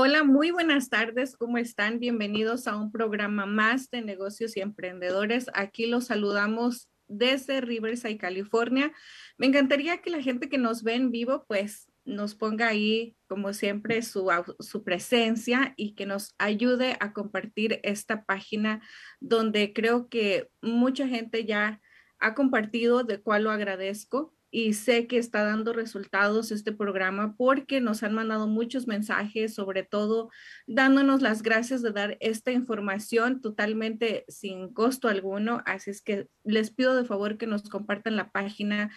[0.00, 1.36] Hola, muy buenas tardes.
[1.36, 1.98] ¿Cómo están?
[1.98, 5.50] Bienvenidos a un programa más de negocios y emprendedores.
[5.54, 8.92] Aquí los saludamos desde Riverside, California.
[9.38, 13.52] Me encantaría que la gente que nos ve en vivo, pues nos ponga ahí, como
[13.52, 18.80] siempre, su, su, presencia y que nos ayude a compartir esta página
[19.18, 21.80] donde creo que mucha gente ya
[22.20, 27.80] ha compartido, de cual lo agradezco y sé que está dando resultados este programa porque
[27.80, 30.30] nos han mandado muchos mensajes, sobre todo
[30.66, 35.62] dándonos las gracias de dar esta información totalmente sin costo alguno.
[35.66, 38.90] Así es que les pido de favor que nos compartan la página,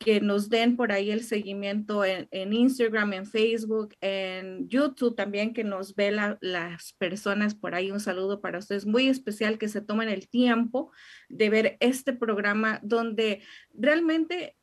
[0.00, 5.62] que nos den por ahí el seguimiento en, Instagram, en Facebook, en YouTube también, que
[5.62, 6.10] nos ve
[6.40, 7.90] las personas por ahí.
[7.90, 10.90] Un saludo para ustedes muy especial, que se tomen el tiempo
[11.28, 13.42] de ver este programa donde
[13.74, 14.56] realmente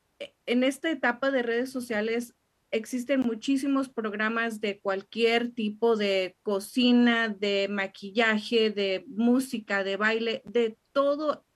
[0.46, 2.34] en esta etapa de redes sociales
[2.70, 10.76] existen muchísimos programas de cualquier tipo de cocina, de maquillaje, de música, de baile, de
[10.92, 11.46] todo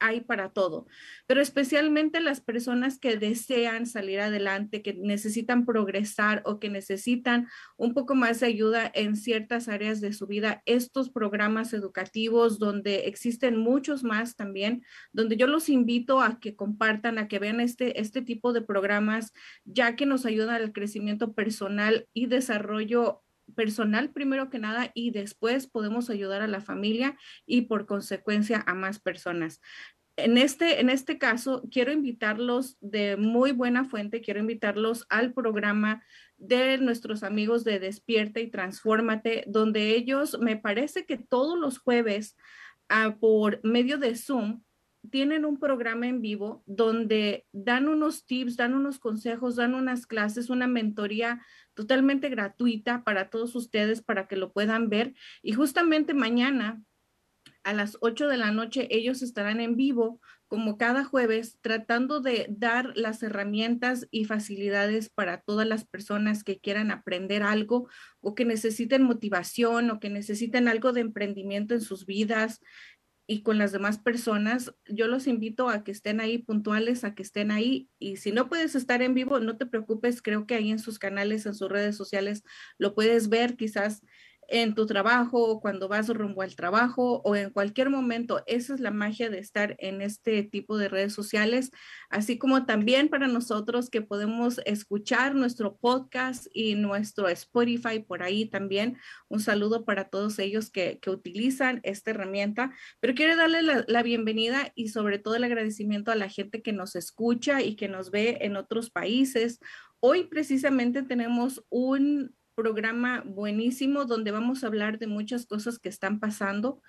[0.00, 0.86] hay para todo,
[1.26, 7.94] pero especialmente las personas que desean salir adelante, que necesitan progresar o que necesitan un
[7.94, 13.56] poco más de ayuda en ciertas áreas de su vida, estos programas educativos donde existen
[13.56, 18.22] muchos más también, donde yo los invito a que compartan, a que vean este, este
[18.22, 19.32] tipo de programas,
[19.64, 23.22] ya que nos ayudan al crecimiento personal y desarrollo
[23.54, 28.74] personal primero que nada y después podemos ayudar a la familia y por consecuencia a
[28.74, 29.60] más personas.
[30.16, 36.02] En este, en este caso, quiero invitarlos de muy buena fuente, quiero invitarlos al programa
[36.38, 42.36] de nuestros amigos de Despierta y Transfórmate, donde ellos, me parece que todos los jueves,
[42.88, 44.62] ah, por medio de Zoom,
[45.10, 50.50] tienen un programa en vivo donde dan unos tips, dan unos consejos, dan unas clases,
[50.50, 51.40] una mentoría
[51.74, 55.14] totalmente gratuita para todos ustedes para que lo puedan ver.
[55.42, 56.82] Y justamente mañana
[57.64, 62.46] a las 8 de la noche ellos estarán en vivo como cada jueves tratando de
[62.48, 67.88] dar las herramientas y facilidades para todas las personas que quieran aprender algo
[68.20, 72.60] o que necesiten motivación o que necesiten algo de emprendimiento en sus vidas,
[73.30, 77.22] y con las demás personas, yo los invito a que estén ahí puntuales, a que
[77.22, 77.90] estén ahí.
[77.98, 80.98] Y si no puedes estar en vivo, no te preocupes, creo que ahí en sus
[80.98, 82.42] canales, en sus redes sociales,
[82.78, 83.56] lo puedes ver.
[83.56, 84.02] Quizás
[84.48, 88.42] en tu trabajo, cuando vas rumbo al trabajo o en cualquier momento.
[88.46, 91.70] Esa es la magia de estar en este tipo de redes sociales,
[92.08, 98.46] así como también para nosotros que podemos escuchar nuestro podcast y nuestro Spotify por ahí
[98.46, 98.96] también.
[99.28, 104.72] Un saludo para todos ellos que, utilizan esta herramienta, pero quiero darle la, la bienvenida
[104.74, 108.38] y sobre todo el agradecimiento a la gente que nos escucha y que nos ve
[108.42, 109.58] en otros países.
[110.00, 116.18] Hoy precisamente tenemos un programa buenísimo donde vamos a hablar de muchas cosas que están
[116.18, 116.82] pasando.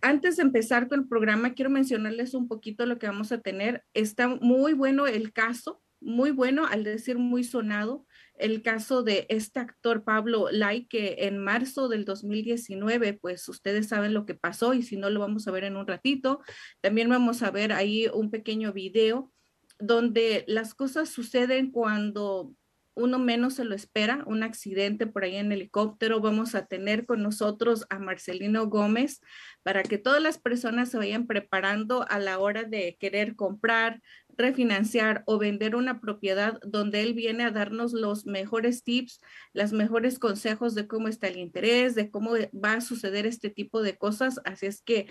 [0.00, 3.82] Antes de empezar con el programa, quiero mencionarles un poquito lo que vamos a tener.
[3.92, 8.06] Está muy bueno el caso, muy bueno, al decir muy sonado,
[8.38, 14.14] el caso de este actor Pablo Lai, que en marzo del 2019, pues ustedes saben
[14.14, 16.40] lo que pasó y si no lo vamos a ver en un ratito.
[16.80, 19.32] También vamos a ver ahí un pequeño video
[19.80, 22.54] donde las cosas suceden cuando
[22.94, 26.20] uno menos se lo espera, un accidente por ahí en helicóptero.
[26.20, 29.20] Vamos a tener con nosotros a Marcelino Gómez
[29.62, 34.02] para que todas las personas se vayan preparando a la hora de querer comprar,
[34.36, 39.20] refinanciar o vender una propiedad donde él viene a darnos los mejores tips,
[39.52, 43.82] los mejores consejos de cómo está el interés, de cómo va a suceder este tipo
[43.82, 44.40] de cosas.
[44.44, 45.06] Así es que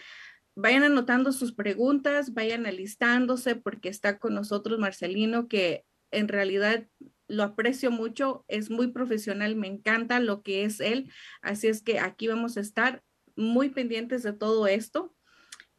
[0.56, 6.88] vayan anotando sus preguntas, vayan alistándose porque está con nosotros Marcelino que en realidad
[7.30, 12.00] lo aprecio mucho, es muy profesional, me encanta lo que es él, así es que
[12.00, 13.04] aquí vamos a estar
[13.36, 15.16] muy pendientes de todo esto.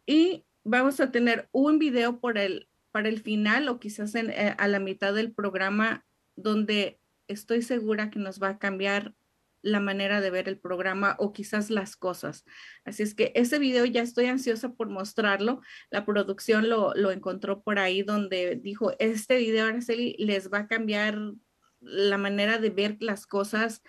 [0.06, 4.68] Y vamos a tener un video por el, para el final o quizás eh, a
[4.68, 6.06] la mitad del programa
[6.36, 9.14] donde estoy segura que nos va a cambiar
[9.62, 12.44] la manera de ver el programa o quizás las cosas.
[12.84, 15.60] Así es que ese video ya estoy ansiosa por mostrarlo.
[15.90, 20.68] La producción lo, lo encontró por ahí donde dijo, este video, Araceli, les va a
[20.68, 21.18] cambiar
[21.80, 23.82] la manera de ver las cosas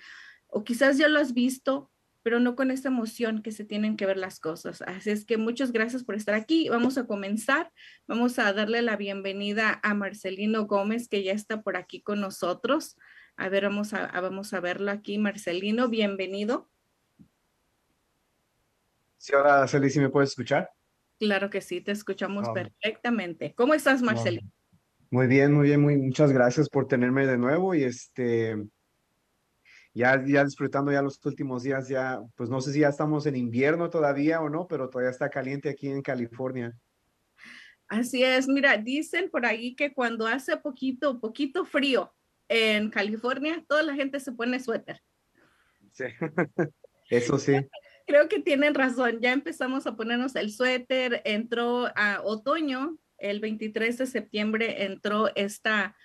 [0.47, 1.91] o quizás ya lo has visto,
[2.23, 4.81] pero no con esta emoción que se tienen que ver las cosas.
[4.83, 6.69] Así es que muchas gracias por estar aquí.
[6.69, 7.71] Vamos a comenzar.
[8.07, 12.97] Vamos a darle la bienvenida a Marcelino Gómez, que ya está por aquí con nosotros.
[13.35, 15.17] A ver, vamos a, vamos a verlo aquí.
[15.17, 16.69] Marcelino, bienvenido.
[19.17, 20.69] Sí, hola, Celi, ¿sí me puedes escuchar?
[21.19, 23.53] Claro que sí, te escuchamos perfectamente.
[23.55, 24.51] ¿Cómo estás, Marcelino?
[25.11, 28.55] Muy bien, muy bien, muy, muchas gracias por tenerme de nuevo y este,
[29.93, 33.35] ya, ya disfrutando ya los últimos días, ya, pues no sé si ya estamos en
[33.35, 36.75] invierno todavía o no, pero todavía está caliente aquí en California.
[37.87, 42.13] Así es, mira, dicen por ahí que cuando hace poquito, poquito frío
[42.51, 45.01] en California, toda la gente se pone suéter.
[45.93, 46.03] Sí,
[47.09, 47.53] eso sí.
[48.05, 53.97] Creo que tienen razón, ya empezamos a ponernos el suéter, entró a otoño, el 23
[53.99, 55.95] de septiembre entró esta,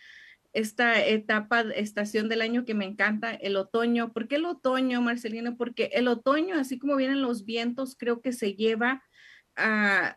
[0.52, 4.12] esta etapa, estación del año que me encanta, el otoño.
[4.12, 5.56] ¿Por qué el otoño, Marcelino?
[5.56, 9.02] Porque el otoño, así como vienen los vientos, creo que se lleva
[9.56, 10.16] a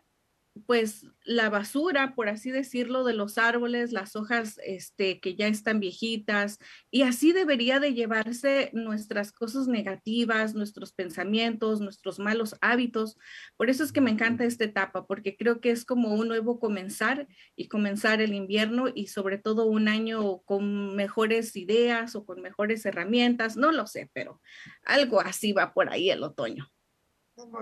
[0.66, 5.80] pues la basura, por así decirlo, de los árboles, las hojas este, que ya están
[5.80, 6.58] viejitas,
[6.90, 13.16] y así debería de llevarse nuestras cosas negativas, nuestros pensamientos, nuestros malos hábitos.
[13.56, 16.58] Por eso es que me encanta esta etapa, porque creo que es como un nuevo
[16.58, 22.42] comenzar y comenzar el invierno y sobre todo un año con mejores ideas o con
[22.42, 24.40] mejores herramientas, no lo sé, pero
[24.84, 26.70] algo así va por ahí el otoño.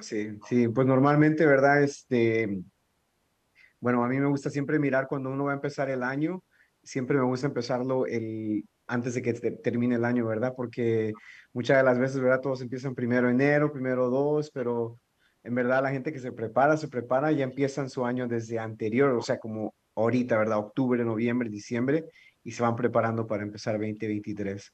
[0.01, 1.83] Sí, sí, pues normalmente, ¿verdad?
[1.83, 2.63] Este,
[3.81, 6.43] bueno, a mí me gusta siempre mirar cuando uno va a empezar el año,
[6.83, 10.55] siempre me gusta empezarlo el, antes de que termine el año, ¿verdad?
[10.57, 11.13] Porque
[11.53, 12.41] muchas de las veces, ¿verdad?
[12.41, 14.99] Todos empiezan primero enero, primero dos, pero
[15.45, 19.11] en verdad la gente que se prepara, se prepara, ya empiezan su año desde anterior,
[19.11, 20.59] o sea, como ahorita, ¿verdad?
[20.59, 22.05] Octubre, noviembre, diciembre,
[22.43, 24.73] y se van preparando para empezar 2023.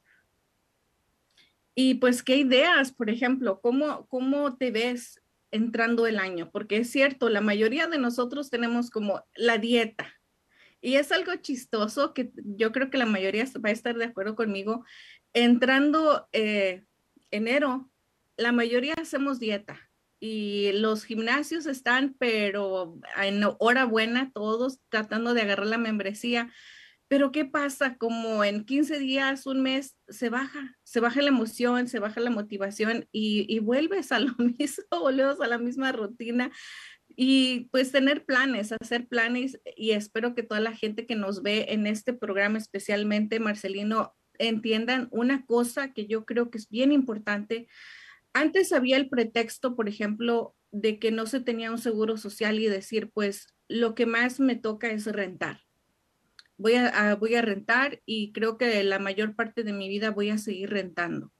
[1.75, 3.59] Y pues, ¿qué ideas, por ejemplo?
[3.59, 5.21] ¿Cómo, cómo te ves
[5.55, 10.13] entrando el año, porque es cierto, la mayoría de nosotros tenemos como la dieta.
[10.81, 14.35] Y es algo chistoso que yo creo que la mayoría va a estar de acuerdo
[14.35, 14.85] conmigo.
[15.33, 16.83] Entrando eh,
[17.31, 17.89] enero,
[18.37, 19.79] la mayoría hacemos dieta
[20.19, 26.51] y los gimnasios están, pero en hora buena, todos tratando de agarrar la membresía.
[27.07, 27.97] Pero ¿qué pasa?
[27.97, 32.31] Como en 15 días, un mes, se baja, se baja la emoción, se baja la
[32.31, 36.51] motivación y, vuelves a lo mismo, volvemos a la misma rutina.
[37.07, 41.67] Y pues tener planes, hacer planes y espero que toda la gente que nos ve
[41.69, 47.67] en este programa, especialmente Marcelino, entiendan una cosa que yo creo que es bien importante.
[48.33, 52.67] Antes había el pretexto, por ejemplo, de que no se tenía un seguro social y
[52.67, 55.64] decir, pues lo que más me toca es rentar
[56.57, 60.29] voy a, voy a rentar y creo que la mayor parte de mi vida voy
[60.29, 61.31] a seguir rentando.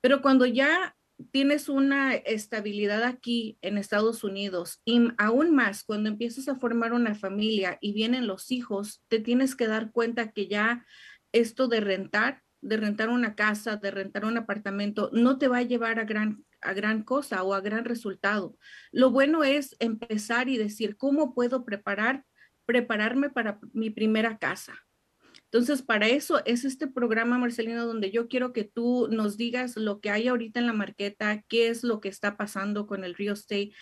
[0.00, 0.96] Pero cuando ya
[1.30, 7.14] tienes una estabilidad aquí en Estados Unidos y aún más cuando empiezas a formar una
[7.14, 10.84] familia y vienen los hijos, te tienes que dar cuenta que ya
[11.32, 15.62] esto de rentar, de rentar una casa, de rentar un apartamento, no te va a
[15.62, 18.56] llevar a gran, a gran cosa o a gran resultado.
[18.90, 22.24] Lo bueno es empezar y decir, ¿cómo puedo preparar
[22.66, 24.74] prepararme para mi primera casa.
[25.54, 30.00] Entonces, para eso es este programa, Marcelino, donde yo quiero que tú nos digas lo
[30.00, 33.34] que hay ahorita en la marqueta, qué es lo que está pasando con el real
[33.34, 33.72] estate.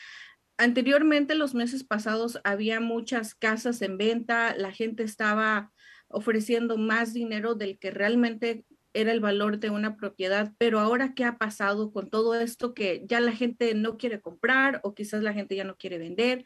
[0.58, 5.72] Anteriormente, los meses pasados, había muchas casas en venta, la gente estaba
[6.08, 11.24] ofreciendo más dinero del que realmente era el valor de una propiedad, pero ahora qué
[11.24, 15.32] ha pasado con todo esto que ya la gente no quiere comprar o quizás la
[15.32, 16.44] gente ya no quiere vender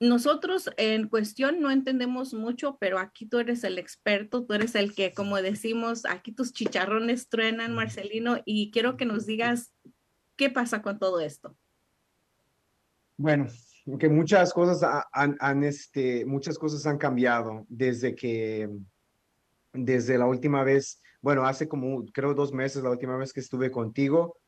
[0.00, 4.94] nosotros en cuestión no entendemos mucho, pero aquí tú eres el experto, tú eres el
[4.94, 9.72] que, como decimos, aquí tus chicharrones truenan, Marcelino, y quiero que nos digas
[10.36, 11.56] qué pasa con todo esto.
[13.16, 13.46] Bueno,
[13.98, 18.68] que muchas cosas han, este, muchas cosas han cambiado desde que,
[19.72, 23.70] desde la última vez, bueno, hace como, creo, dos meses, la última vez que estuve
[23.70, 24.38] contigo,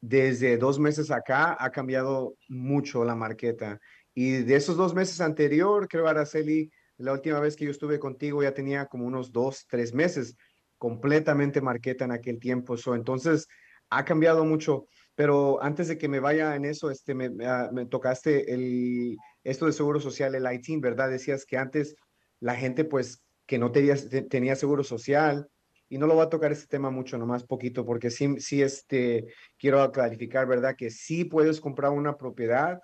[0.00, 3.80] desde dos meses acá ha cambiado mucho la marqueta.
[4.14, 8.42] Y de esos dos meses anterior, creo, Araceli, la última vez que yo estuve contigo
[8.42, 10.36] ya tenía como unos dos, tres meses
[10.78, 12.76] completamente marqueta en aquel tiempo.
[12.76, 13.46] So, entonces,
[13.90, 14.86] ha cambiado mucho.
[15.14, 19.66] Pero antes de que me vaya en eso, este, me, ah, me, tocaste el, esto
[19.66, 21.10] de seguro social, el IT, ¿verdad?
[21.10, 21.94] Decías que antes
[22.40, 23.94] la gente, pues, que no tenía,
[24.28, 25.48] tenía seguro social,
[25.88, 29.26] y no lo va a tocar este tema mucho, nomás poquito, porque sí, sí este,
[29.58, 30.74] quiero clarificar, ¿verdad?
[30.74, 32.80] Que sí puedes comprar una propiedad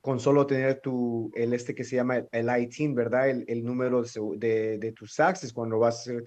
[0.00, 3.28] con solo tener tu, el este que se llama el ITIN, ¿verdad?
[3.28, 4.02] El, el número
[4.36, 6.24] de, de, tus taxes cuando vas a hacer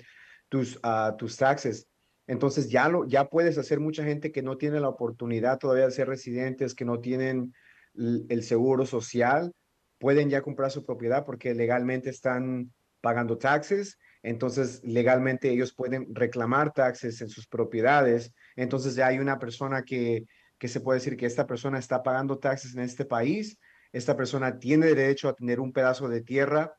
[0.50, 1.88] tus, uh, tus taxes.
[2.28, 5.92] Entonces ya, lo, ya puedes hacer mucha gente que no tiene la oportunidad todavía de
[5.92, 7.54] ser residentes, que no tienen
[7.94, 9.52] el seguro social,
[10.00, 13.98] pueden ya comprar su propiedad porque legalmente están pagando taxes.
[14.24, 18.34] Entonces, legalmente ellos pueden reclamar taxes en sus propiedades.
[18.56, 20.26] Entonces, ya hay una persona que,
[20.62, 23.58] que se puede decir que esta persona está pagando taxes en este país,
[23.92, 26.72] esta persona tiene derecho a tener un pedazo de tierra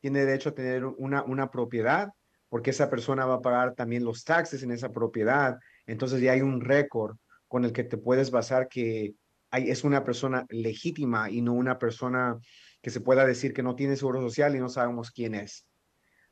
[0.00, 2.10] tiene derecho a tener una, una propiedad
[2.50, 5.58] porque esa persona va a pagar también los taxes en esa propiedad.
[5.86, 7.16] Entonces ya hay un récord
[7.46, 9.14] con el que te puedes basar que
[9.52, 12.38] es una persona legítima y no una persona
[12.82, 15.66] que se pueda decir que no tiene seguro social y no sabemos quién es.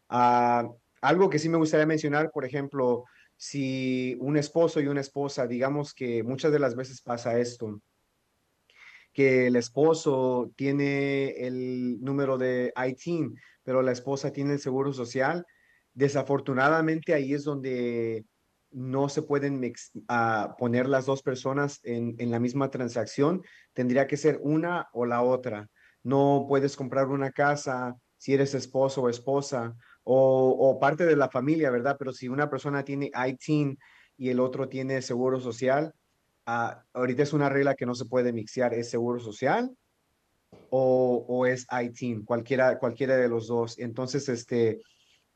[0.09, 0.69] Ah,
[1.00, 3.05] algo que sí me gustaría mencionar, por ejemplo,
[3.38, 7.80] si un esposo y una esposa, digamos que muchas de las veces pasa esto,
[9.12, 15.47] que el esposo tiene el número de ITIN, pero la esposa tiene el seguro social,
[15.95, 18.26] desafortunadamente ahí es donde
[18.73, 23.42] no se pueden uh, poner las dos personas en, en, la misma transacción,
[23.73, 25.71] tendría que ser una o la otra.
[26.02, 29.76] No puedes comprar una casa si eres esposo o esposa
[30.11, 31.97] o, parte de la familia, ¿verdad?
[31.99, 33.79] Pero si una persona tiene ITIN
[34.17, 35.93] y el otro tiene seguro social,
[36.47, 39.71] uh, ahorita es una regla que no se puede mixear, es seguro social
[40.71, 43.79] o, o es ITIN, cualquiera, cualquiera de los dos.
[43.79, 44.81] Entonces, este,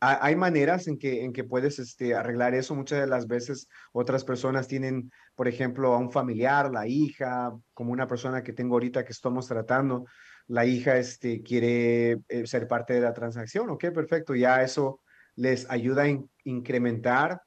[0.05, 2.75] hay maneras en que, en que puedes este, arreglar eso.
[2.75, 7.93] Muchas de las veces otras personas tienen, por ejemplo, a un familiar, la hija, como
[7.93, 10.07] una persona que tengo ahorita que estamos tratando,
[10.49, 13.71] la hija este, quiere eh, ser parte de la transacción.
[13.71, 14.35] Ok, perfecto.
[14.35, 15.01] Ya eso
[15.35, 17.43] les ayuda a incrementar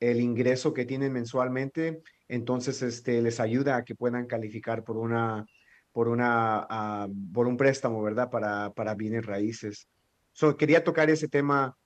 [0.00, 2.02] el ingreso que tienen mensualmente.
[2.28, 5.46] Entonces, este, les ayuda a que puedan calificar por una,
[5.92, 8.30] por una, uh, por un préstamo, ¿verdad?
[8.30, 9.88] Para, para bienes raíces.
[10.32, 11.76] So, quería tocar ese tema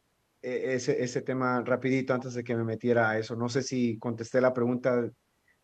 [0.42, 3.36] e-, ese, ese tema rapidito antes de que me metiera a eso.
[3.36, 5.10] No sé si contesté la pregunta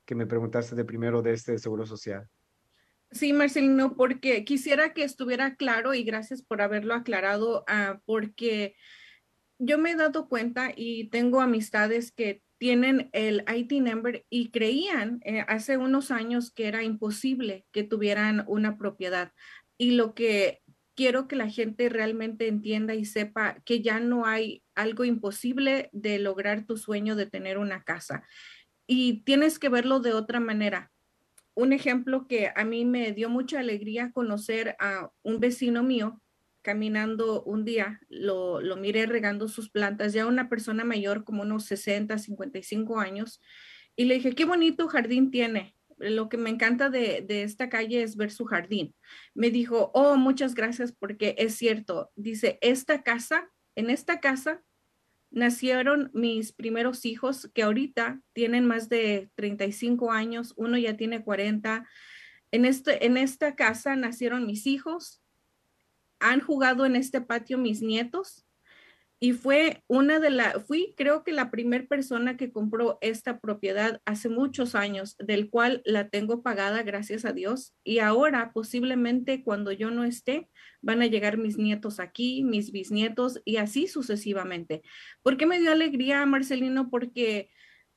[0.05, 2.29] que me preguntaste de primero de este Seguro Social.
[3.15, 8.75] Sí, Marcelino, porque quisiera que estuviera claro y gracias por haberlo aclarado, uh, porque
[9.59, 15.21] yo me he dado cuenta y tengo amistades que tienen el IT number y creían
[15.25, 19.33] eh, hace unos años que era imposible que tuvieran una propiedad.
[19.79, 20.63] Y lo que
[20.97, 26.19] quiero que la gente realmente entienda y sepa que ya no hay algo imposible de
[26.19, 28.25] lograr tu sueño de tener una casa.
[28.89, 30.91] Y tienes que verlo de otra manera.
[31.55, 36.21] Un ejemplo que a mí me dio mucha alegría conocer a un vecino mío
[36.63, 41.65] caminando un día, lo, lo miré regando sus plantas, ya una persona mayor como unos
[41.67, 43.43] 60, 55 años,
[43.97, 48.17] y le dije, qué bonito jardín tiene lo que me encanta de, esta calle es
[48.17, 48.95] ver su jardín.
[49.35, 52.11] Me dijo, oh, muchas gracias porque es cierto.
[52.17, 54.63] Dice, esta casa, en esta casa
[55.35, 61.87] nacieron mis primeros hijos que ahorita tienen más de 35 años, uno ya tiene 40.
[62.53, 65.21] En, este, en esta casa nacieron mis hijos,
[66.21, 68.47] han jugado en este patio mis nietos
[69.21, 74.03] y fue una de las, fui creo que la primera persona que compró esta propiedad
[74.05, 77.75] hace muchos años, del cual la tengo pagada, gracias a Dios.
[77.85, 80.51] Y ahora posiblemente cuando yo no esté,
[80.83, 84.83] van a llegar mis nietos aquí, mis bisnietos y así sucesivamente.
[85.23, 86.91] ¿Por qué me dio alegría, Marcelino?
[86.91, 87.49] Porque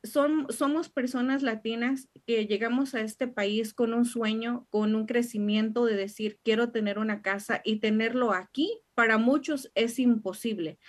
[0.04, 5.84] son, somos personas latinas que llegamos a este país con un sueño, con un crecimiento
[5.84, 10.80] de decir, quiero tener una casa y tenerlo aquí, para muchos es imposible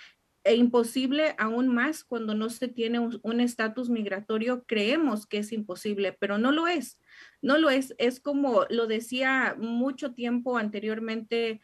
[0.49, 6.17] e imposible aún más cuando no se tiene un estatus migratorio, creemos que es imposible,
[6.19, 6.99] pero no lo es.
[7.43, 7.95] No lo es.
[7.99, 11.61] Es como lo decía mucho tiempo anteriormente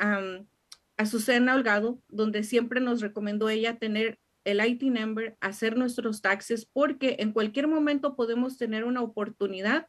[0.00, 0.46] um,
[0.96, 7.16] Azucena Holgado, donde siempre nos recomendó ella tener el IT number, hacer nuestros taxes, porque
[7.18, 9.88] en cualquier momento podemos tener una oportunidad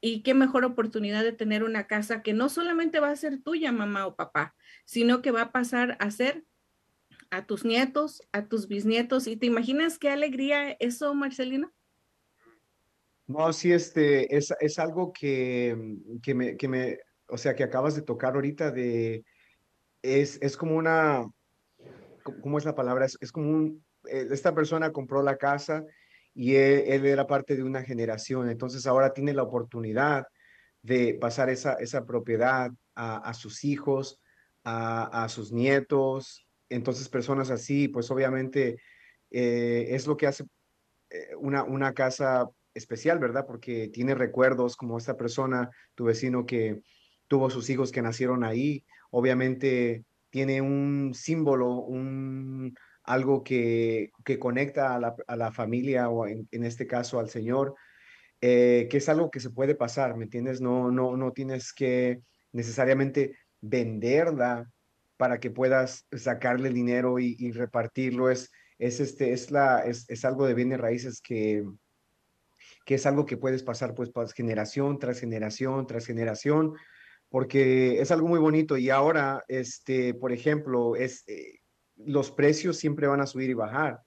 [0.00, 3.72] y qué mejor oportunidad de tener una casa que no solamente va a ser tuya,
[3.72, 6.44] mamá o papá, sino que va a pasar a ser
[7.32, 9.26] a tus nietos, a tus bisnietos.
[9.26, 11.72] ¿Y te imaginas qué alegría eso, Marcelino?
[13.26, 16.98] No, sí, este, es, es algo que, que, me, que me,
[17.28, 19.24] o sea, que acabas de tocar ahorita de,
[20.02, 21.26] es, es como una,
[22.42, 23.06] ¿cómo es la palabra?
[23.06, 25.86] Es, es como un, eh, esta persona compró la casa
[26.34, 30.26] y él, era parte de una generación, entonces ahora tiene la oportunidad
[30.82, 34.20] de pasar esa, esa propiedad a, sus hijos,
[34.64, 38.78] a, sus nietos, entonces, personas así, pues obviamente
[39.30, 40.44] eh, es lo que hace
[41.10, 43.46] eh, una, una casa especial, ¿verdad?
[43.46, 46.82] Porque tiene recuerdos como esta persona, tu vecino que
[47.28, 52.74] tuvo sus hijos que nacieron ahí, obviamente tiene un símbolo, un,
[53.04, 57.74] algo que, que conecta a la, a la familia o en, este caso al Señor,
[58.40, 60.60] eh, que es algo que se puede pasar, ¿me entiendes?
[60.60, 62.20] No, no, no tienes que
[62.52, 64.70] necesariamente venderla
[65.16, 68.30] para que puedas sacarle dinero y, repartirlo.
[68.30, 71.64] Es, es, este, es, la, es, es, algo de bienes raíces que,
[72.84, 76.74] que es algo que puedes pasar pues, pues generación tras generación tras generación.
[77.28, 81.60] porque es algo muy bonito y ahora, este, por ejemplo, es, eh,
[81.96, 84.00] los precios siempre van a subir y bajar.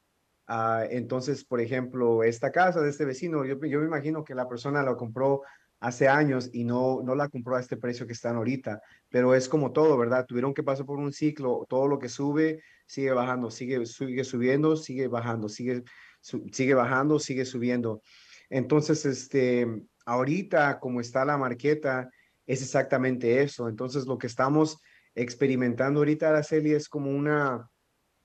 [0.47, 4.47] Ah, entonces, por ejemplo, esta casa de este vecino, yo, yo me imagino que la
[4.47, 5.41] persona la compró
[5.85, 9.47] hace años y no, no la compró a este precio que están ahorita, pero es
[9.47, 10.25] como todo, ¿verdad?
[10.25, 14.75] Tuvieron que pasar por un ciclo, todo lo que sube sigue bajando, sigue, sigue subiendo,
[14.77, 15.83] sigue bajando, sigue,
[16.21, 18.01] sigue bajando, sigue subiendo.
[18.49, 19.67] Entonces, este,
[20.07, 22.09] ahorita como está la marqueta,
[22.47, 23.69] es exactamente eso.
[23.69, 24.79] Entonces, lo que estamos
[25.13, 27.69] experimentando ahorita, Araceli, es como una,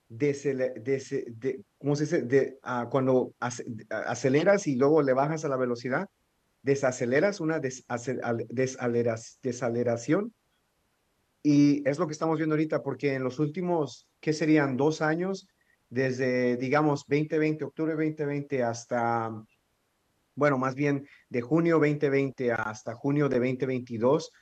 [0.09, 2.23] de, ¿cómo se dice?
[2.23, 6.09] De, ah, cuando aceleras y luego le bajas a la velocidad,
[6.63, 10.35] desaceleras una desaceleración.
[11.43, 14.77] Y es lo que estamos viendo ahorita, porque en los últimos, ¿qué serían?
[14.77, 15.49] Dos años,
[15.89, 19.33] desde, digamos, 2020, octubre 2020 hasta
[20.41, 24.33] bueno, más bien de junio 2020 hasta junio de 2022,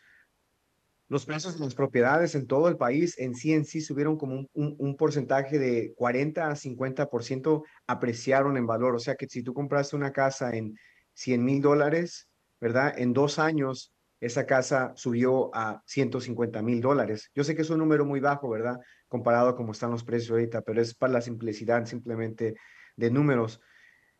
[1.09, 4.47] los precios de las propiedades en todo el país en sí en sí subieron como
[4.53, 8.95] un, porcentaje de 40 a 50% apreciaron en valor.
[8.95, 10.77] O sea que si tú compraste una casa en
[11.19, 12.29] 100 mil dólares,
[12.61, 12.95] ¿verdad?
[12.97, 17.31] En dos años esa casa subió a 150 mil dólares.
[17.35, 18.79] Yo sé que es un número muy bajo, ¿verdad?
[19.09, 22.55] Comparado a cómo están los precios ahorita, pero es para la simplicidad simplemente
[22.97, 23.61] de números.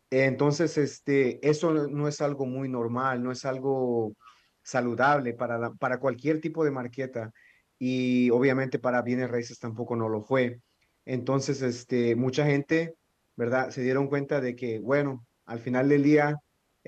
[0.09, 4.13] Entonces, este, eso no es algo muy normal, no es algo
[4.61, 7.31] saludable para, para cualquier tipo de marqueta
[7.77, 10.59] y obviamente para bienes raíces tampoco no lo fue.
[11.05, 12.95] Entonces, este, mucha gente,
[13.37, 13.69] ¿verdad?
[13.69, 16.35] Se dieron cuenta de que, bueno, al final del día,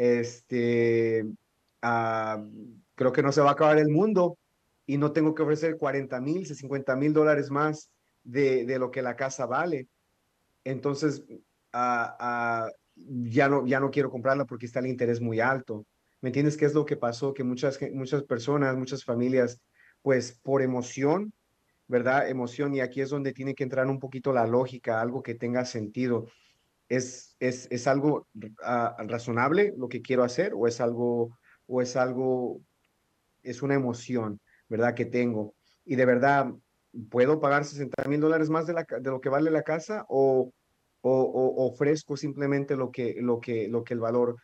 [0.01, 1.23] este,
[1.83, 2.43] ah,
[2.95, 4.39] creo que no se va a acabar el mundo
[4.87, 7.91] y no tengo que ofrecer 40 mil, 50 mil dólares más
[8.23, 9.87] de, lo que la casa vale.
[10.63, 12.67] Entonces, uh,
[13.05, 15.85] ya no, ya no quiero comprarla porque está el interés muy alto.
[16.21, 17.35] ¿Me entiendes qué es lo que pasó?
[17.35, 19.61] Que muchas, muchas personas, muchas familias,
[20.01, 21.31] pues por emoción,
[21.87, 22.27] ¿verdad?
[22.27, 25.63] Emoción, y aquí es donde tiene que entrar un poquito la lógica, algo que tenga
[25.63, 26.25] sentido.
[26.91, 28.27] ¿Es, es, es algo
[29.07, 32.61] razonable lo que quiero hacer o es algo, o es algo,
[33.43, 34.93] es una emoción, ¿verdad?
[34.93, 35.55] Que tengo.
[35.85, 36.51] Y de verdad,
[37.09, 40.51] ¿puedo pagar 60 mil dólares más de, la, de lo que vale la casa o,
[40.99, 44.35] o, ofrezco simplemente lo que, lo, que, lo que el valor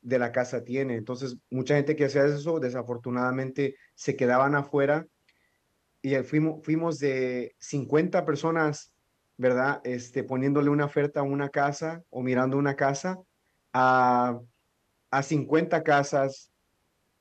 [0.00, 0.96] de la casa tiene.
[0.96, 5.06] Entonces, mucha gente que hacía eso, desafortunadamente, se quedaban afuera
[6.02, 8.91] y fuimos, fuimos de 50 personas,
[9.42, 9.80] ¿verdad?
[9.82, 13.18] Este, poniéndole una oferta a una casa o mirando una casa
[13.72, 14.40] a,
[15.10, 16.52] a 50 casas,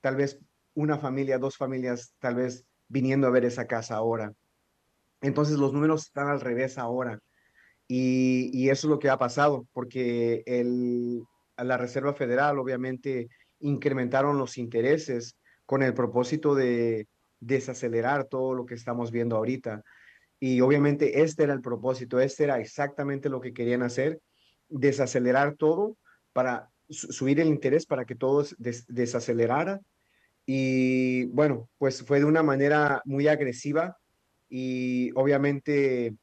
[0.01, 0.39] tal vez
[0.75, 4.33] una familia, dos familias, tal vez viniendo a ver esa casa ahora.
[5.21, 7.19] Entonces los números están al revés ahora.
[7.87, 11.23] Y, eso es lo que ha pasado, porque el,
[11.57, 13.29] la Reserva Federal obviamente
[13.59, 17.07] incrementaron los intereses con el propósito de
[17.39, 19.81] desacelerar todo lo que estamos viendo ahorita.
[20.41, 24.19] Y obviamente este era el propósito, este era exactamente lo que querían hacer,
[24.67, 25.97] desacelerar todo
[26.33, 28.45] para subir el interés para que todo
[28.89, 29.79] desacelerara.
[30.45, 33.97] Y bueno, pues fue de una manera muy agresiva
[34.49, 36.13] y obviamente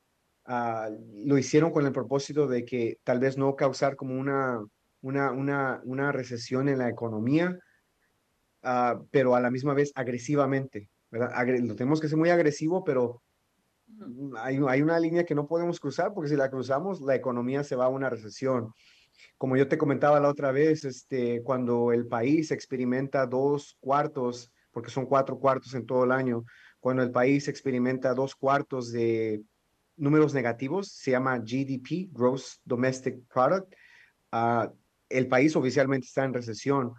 [0.50, 0.88] Ah,
[1.26, 4.64] lo hicieron con el propósito de que tal vez no causar como una,
[5.02, 7.58] una, una, una recesión en la economía,
[8.62, 11.30] uh, pero a la misma vez agresivamente, ¿verdad?
[11.60, 13.20] lo tenemos que ser muy agresivo, pero
[14.38, 17.76] hay, hay una línea que no podemos cruzar porque si la cruzamos, la economía se
[17.76, 18.72] va a una recesión.
[19.36, 24.90] Como yo te comentaba la otra vez, este, cuando el país experimenta dos cuartos, porque
[24.90, 26.44] son cuatro cuartos en todo el año,
[26.80, 29.42] cuando el país experimenta dos cuartos de
[29.96, 33.72] números negativos, se llama GDP, Gross Domestic Product.
[34.30, 34.72] Ah,
[35.08, 36.92] el país oficialmente está en recesión.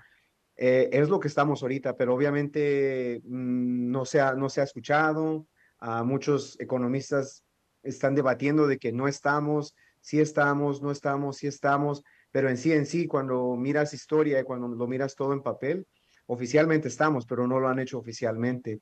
[0.56, 4.66] Eh, es lo que estamos ahorita, pero obviamente mm, no, se ha, no se ha
[4.66, 5.48] escuchado.
[5.82, 7.46] Uh, muchos economistas
[7.84, 12.72] están debatiendo de que no estamos, sí estamos, no estamos, sí estamos, pero en sí,
[12.74, 15.88] en sí, cuando miras historia y cuando lo miras todo en papel,
[16.28, 18.82] oficialmente estamos, pero no lo han hecho oficialmente.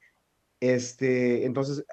[0.59, 1.85] Este, entonces,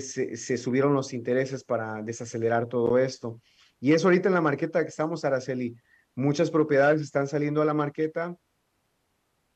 [0.00, 3.40] se, subieron los intereses para desacelerar todo esto.
[3.80, 5.74] Y eso ahorita en la marqueta que estamos, Araceli.
[6.14, 8.36] Muchas propiedades están saliendo a la marqueta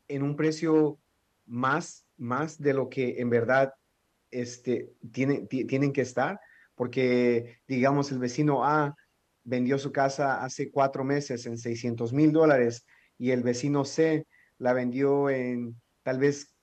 [0.09, 0.99] en un precio
[1.47, 3.75] más, más de lo que en verdad
[4.35, 6.41] este, tiene, tienen que estar,
[6.75, 8.95] porque digamos el vecino A
[9.45, 12.85] vendió su casa hace cuatro meses en 600 mil dólares
[13.19, 14.27] y el vecino C
[14.59, 16.55] la vendió en tal vez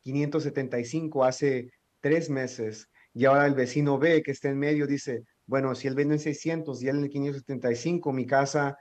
[0.00, 5.74] 575 hace tres meses y ahora el vecino ve que está en medio, dice, bueno,
[5.74, 8.78] si él vende en 600 y él en 575, mi casa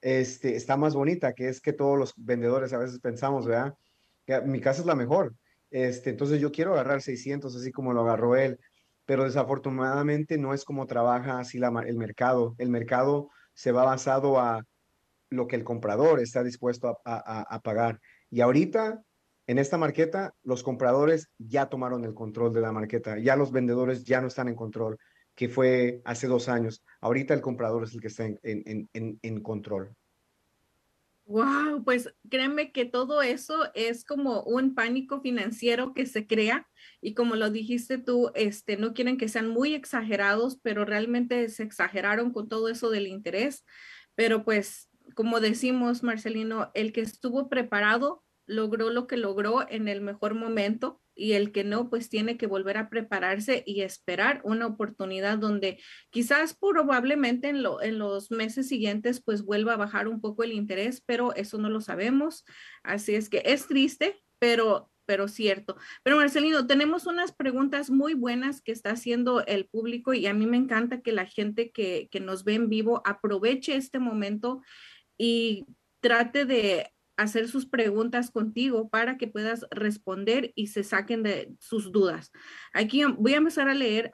[0.00, 3.74] este, está más bonita, que es que todos los vendedores a veces pensamos, ¿verdad?
[4.24, 5.34] Que mi casa es la mejor.
[5.70, 8.58] Este, entonces yo quiero agarrar 600, así como lo agarró él,
[9.04, 12.54] pero desafortunadamente no es como trabaja así la, el mercado.
[12.58, 14.64] El mercado se va basado a
[15.30, 18.00] lo que el comprador está dispuesto a, pagar.
[18.30, 19.02] Y ahorita,
[19.46, 24.04] en esta marqueta, los compradores ya tomaron el control de la marqueta, ya los vendedores
[24.04, 24.98] ya no están en control,
[25.34, 26.84] que fue hace dos años.
[27.00, 29.94] Ahorita el comprador es el que está en control.
[31.28, 36.68] Wow, pues créeme que todo eso es como un pánico financiero que se crea
[37.00, 41.64] y como lo dijiste tú, este, no quieren que sean muy exagerados, pero realmente se
[41.64, 43.64] exageraron con todo eso del interés.
[44.14, 50.02] Pero pues, como decimos, Marcelino, el que estuvo preparado logró lo que logró en el
[50.02, 54.66] mejor momento y el que no, pues tiene que volver a prepararse y esperar una
[54.66, 60.52] oportunidad donde quizás probablemente en, los meses siguientes pues vuelva a bajar un poco el
[60.52, 62.44] interés, pero eso no lo sabemos.
[62.82, 65.76] Así es que es triste, pero pero cierto.
[66.02, 70.46] Pero Marcelino, tenemos unas preguntas muy buenas que está haciendo el público y a mí
[70.46, 74.62] me encanta que la gente que, que nos ve en vivo aproveche este momento
[75.16, 75.64] y
[76.00, 81.92] trate de hacer sus preguntas contigo para que puedas responder y se saquen de sus
[81.92, 82.32] dudas.
[82.72, 84.10] Aquí voy a empezar a leer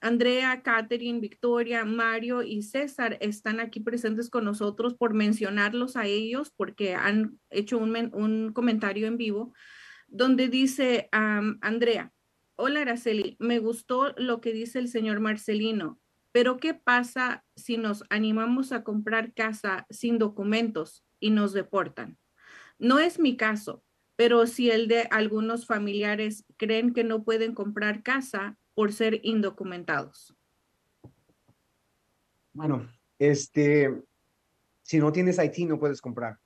[0.00, 6.52] Andrea, Catherine, Victoria, Mario y César están aquí presentes con nosotros por mencionarlos a ellos
[6.54, 9.54] porque han hecho un, un comentario en vivo
[10.08, 12.12] donde dice Andrea,
[12.56, 15.98] hola Araceli, me gustó lo que dice el señor Marcelino,
[16.32, 22.18] pero ¿qué pasa si nos animamos a comprar casa sin documentos y nos deportan?
[22.84, 23.82] No es mi caso,
[24.14, 30.36] pero si el de algunos familiares creen que no pueden comprar casa por ser indocumentados.
[32.52, 32.86] Bueno,
[33.18, 33.90] este,
[34.82, 36.36] si no tienes Haití no puedes comprar,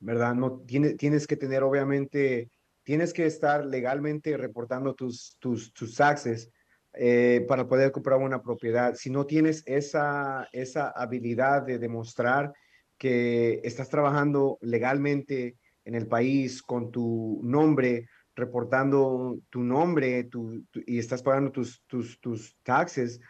[0.00, 0.34] ¿verdad?
[0.34, 2.50] No tienes, tienes que tener obviamente,
[2.82, 6.50] tienes que estar legalmente reportando tus, tus, tus taxes
[6.94, 8.96] eh, para poder comprar una propiedad.
[8.96, 12.52] Si no tienes esa, esa habilidad de demostrar
[12.98, 20.98] que estás trabajando legalmente en el país con tu nombre, reportando tu nombre tu, y
[20.98, 23.20] estás pagando tus, tus, tus taxes,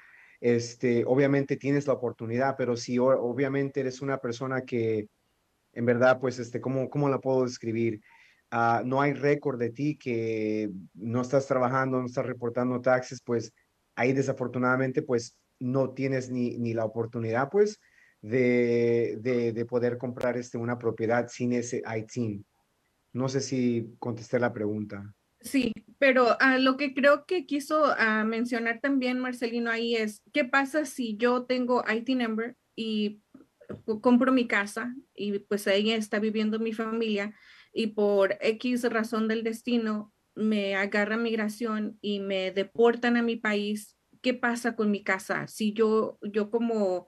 [0.40, 5.09] este, obviamente tienes la oportunidad, pero si obviamente eres una persona que
[5.75, 8.01] en verdad, pues, este, ¿cómo, cómo la puedo describir?
[8.51, 13.53] Ah, no hay récord de ti que no estás trabajando, no estás reportando taxes, pues
[13.97, 17.81] ahí desafortunadamente, pues no tienes ni, ni la oportunidad, pues,
[18.24, 22.46] de, de, de, poder comprar este, una propiedad sin ese ITIN.
[23.12, 25.14] No sé si contesté la pregunta.
[25.40, 30.46] Sí, pero uh, lo que creo que quiso uh, mencionar también Marcelino ahí es, ¿qué
[30.46, 33.20] pasa si yo tengo IT number y
[34.00, 37.34] compro mi casa y pues ahí está viviendo mi familia
[37.74, 43.98] y por X razón del destino me agarra migración y me deportan a mi país?
[44.22, 45.46] ¿Qué pasa con mi casa?
[45.46, 47.06] Si yo, yo como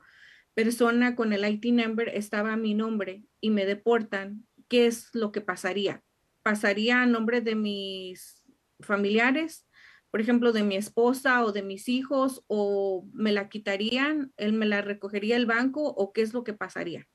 [0.56, 5.30] persona con el IT number estaba a mi nombre y me deportan, ¿qué es lo
[5.30, 6.02] que pasaría?
[6.42, 8.42] ¿Pasaría a nombre de mis
[8.80, 9.68] familiares?
[10.10, 14.64] Por ejemplo, de mi esposa o de mis hijos, o me la quitarían, él me
[14.64, 17.06] la recogería el banco, o qué es lo que pasaría?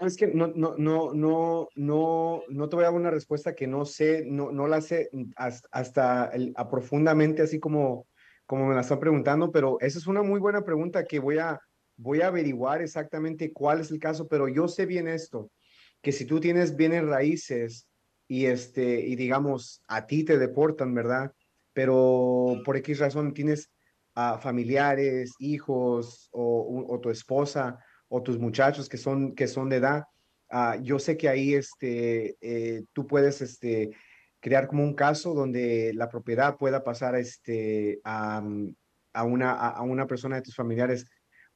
[0.00, 3.68] Es que no, no, no, no, no, no te voy a dar una respuesta que
[3.68, 8.08] no sé, no, no la sé hasta, el, a profundamente, así como,
[8.46, 11.60] como me la están preguntando, pero esa es una muy buena pregunta que voy a,
[12.00, 15.50] voy a averiguar exactamente cuál es el caso, pero yo sé bien esto,
[16.00, 17.86] que si tú tienes bienes raíces
[18.26, 21.32] y este, y digamos, a ti te deportan, ¿verdad?
[21.72, 23.70] Pero por X razón tienes
[24.40, 30.04] familiares, hijos o, o, tu esposa o tus muchachos que son, que son de edad,
[30.52, 33.90] uh, yo sé que ahí este, eh, tú puedes este,
[34.40, 38.42] crear como un caso donde la propiedad pueda pasar este, a,
[39.24, 41.06] una, a, una persona de tus familiares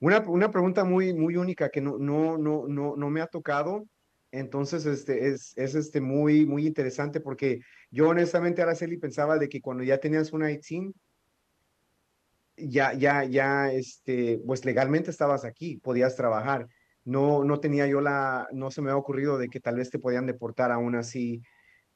[0.05, 3.87] una, una pregunta muy, muy única que no, no, no, no, no me ha tocado.
[4.31, 9.63] Entonces, este, es, es este muy, muy interesante porque yo honestamente, Araceli, pensaba de que
[9.63, 10.93] cuando ya tenías una ITIN,
[12.57, 16.69] ya, ya, ya, este, pues legalmente estabas aquí, podías trabajar.
[17.05, 19.99] No, no tenía yo la, no se me ha ocurrido de que tal vez te
[19.99, 21.43] podían deportar aún así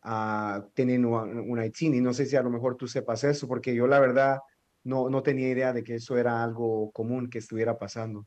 [0.01, 1.95] a tener una ITIN.
[1.95, 4.39] Y no sé si a lo mejor tú sepas eso, porque yo la verdad
[4.85, 8.27] no, no tenía idea de que eso era algo común que estuviera pasando.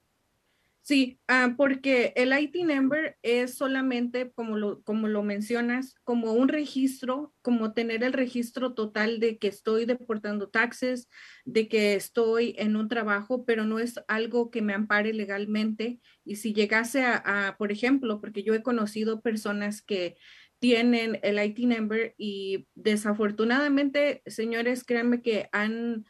[0.84, 6.48] Sí, uh, porque el IT number es solamente, como lo, como lo mencionas, como un
[6.48, 11.08] registro, como tener el registro total de que estoy deportando taxes,
[11.46, 16.00] de que estoy en un trabajo, pero no es algo que me ampare legalmente.
[16.26, 20.18] Y si llegase a, a por ejemplo, porque yo he conocido personas que
[20.58, 26.06] tienen el IT number y desafortunadamente, señores, créanme que han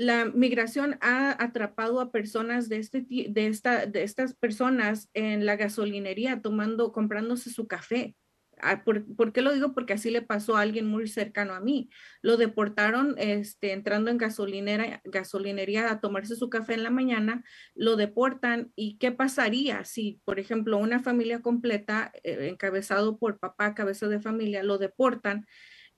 [0.00, 5.56] la migración ha atrapado a personas de, este, de, esta, de estas personas en la
[5.56, 8.16] gasolinería tomando, comprándose su café.
[8.62, 9.74] Ah, ¿Por, qué lo digo?
[9.74, 11.90] Porque así le pasó a alguien muy cercano a mí.
[12.22, 17.96] Lo deportaron este, entrando en gasolinera, gasolinería a tomarse su café en la mañana, lo
[17.96, 24.08] deportan y ¿qué pasaría si, por ejemplo, una familia completa, eh, encabezado por papá, cabeza
[24.08, 25.46] de familia, lo deportan?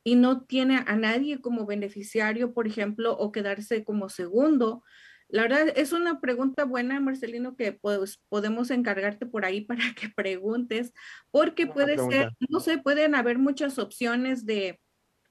[0.05, 4.83] Y no tiene a nadie como beneficiario, por ejemplo, o quedarse como segundo.
[5.29, 10.09] La verdad es una pregunta buena, Marcelino, que pues, podemos encargarte por ahí para que
[10.09, 10.93] preguntes,
[11.31, 14.81] porque puede ser, no sé, pueden haber muchas opciones de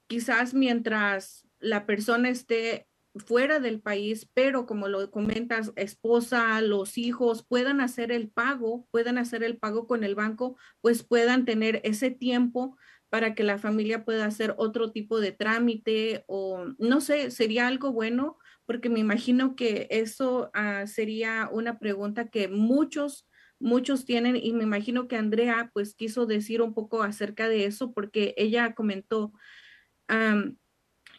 [0.07, 7.45] quizás mientras la persona esté fuera del país, pero como lo comentas, esposa, los hijos
[7.47, 12.09] puedan hacer el pago, puedan hacer el pago con el banco, pues puedan tener ese
[12.09, 12.77] tiempo
[13.11, 17.91] para que la familia pueda hacer otro tipo de trámite o no sé, sería algo
[17.91, 23.27] bueno porque me imagino que eso ah, sería una pregunta que muchos
[23.59, 27.93] muchos tienen y me imagino que Andrea pues quiso decir un poco acerca de eso
[27.93, 29.33] porque ella comentó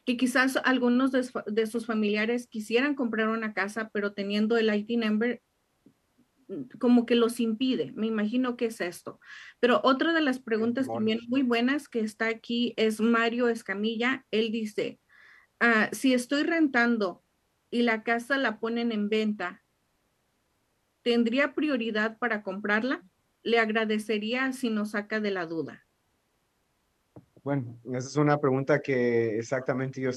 [0.07, 4.98] que quizás algunos de, de, sus familiares quisieran comprar una casa, pero teniendo el IT
[4.98, 5.40] number
[6.79, 7.93] como que los impide.
[7.95, 9.21] Me imagino que es esto.
[9.61, 14.25] Pero otra de las preguntas también muy buenas que está aquí es Mario Escamilla.
[14.31, 15.01] Él dice,
[15.61, 17.23] ah, si estoy rentando
[17.71, 19.62] y la casa la ponen en venta,
[21.03, 23.03] ¿tendría prioridad para comprarla?
[23.43, 25.85] Le agradecería si nos saca de la duda.
[27.43, 30.11] Bueno, esa es una pregunta que exactamente yo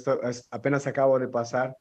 [0.52, 1.76] apenas acabo de pasar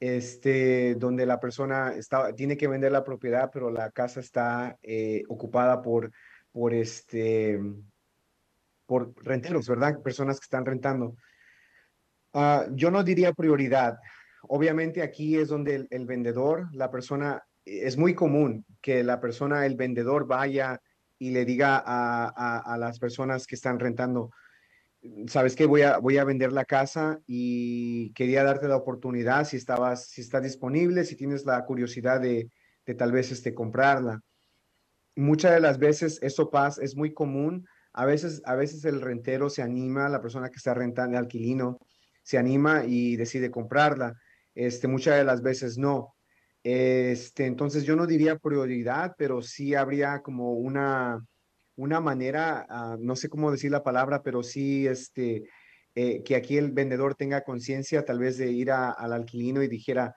[0.00, 1.94] este, donde la persona
[2.36, 6.10] tiene que vender la propiedad, pero la casa está eh, ocupada por,
[6.52, 7.58] por, este,
[8.86, 10.02] por renteros, ¿verdad?
[10.02, 11.16] Personas que están rentando.
[12.32, 13.98] Ah, yo no diría prioridad.
[14.42, 19.76] Obviamente aquí es donde el, vendedor, la persona, es muy común que la persona, el
[19.76, 20.80] vendedor vaya
[21.18, 24.30] y le diga a, a las personas que están rentando,
[25.26, 29.56] sabes que voy a, voy a vender la casa y quería darte la oportunidad si
[29.56, 32.50] estabas, si está disponible, si tienes la curiosidad de,
[32.86, 34.20] de tal vez este, comprarla.
[35.16, 37.66] Muchas de las veces eso pasa, es muy común.
[37.92, 41.78] A veces, a veces el rentero se anima, la persona que está rentando, el alquilino,
[42.22, 44.14] se anima y decide comprarla.
[44.54, 46.16] Este, muchas de las veces no.
[46.62, 51.24] Este, entonces yo no diría prioridad, pero sí habría como una,
[51.76, 55.44] una manera, ah, no sé cómo decir la palabra, pero sí este,
[55.94, 60.14] eh, que aquí el vendedor tenga conciencia tal vez de ir al alquilino y dijera,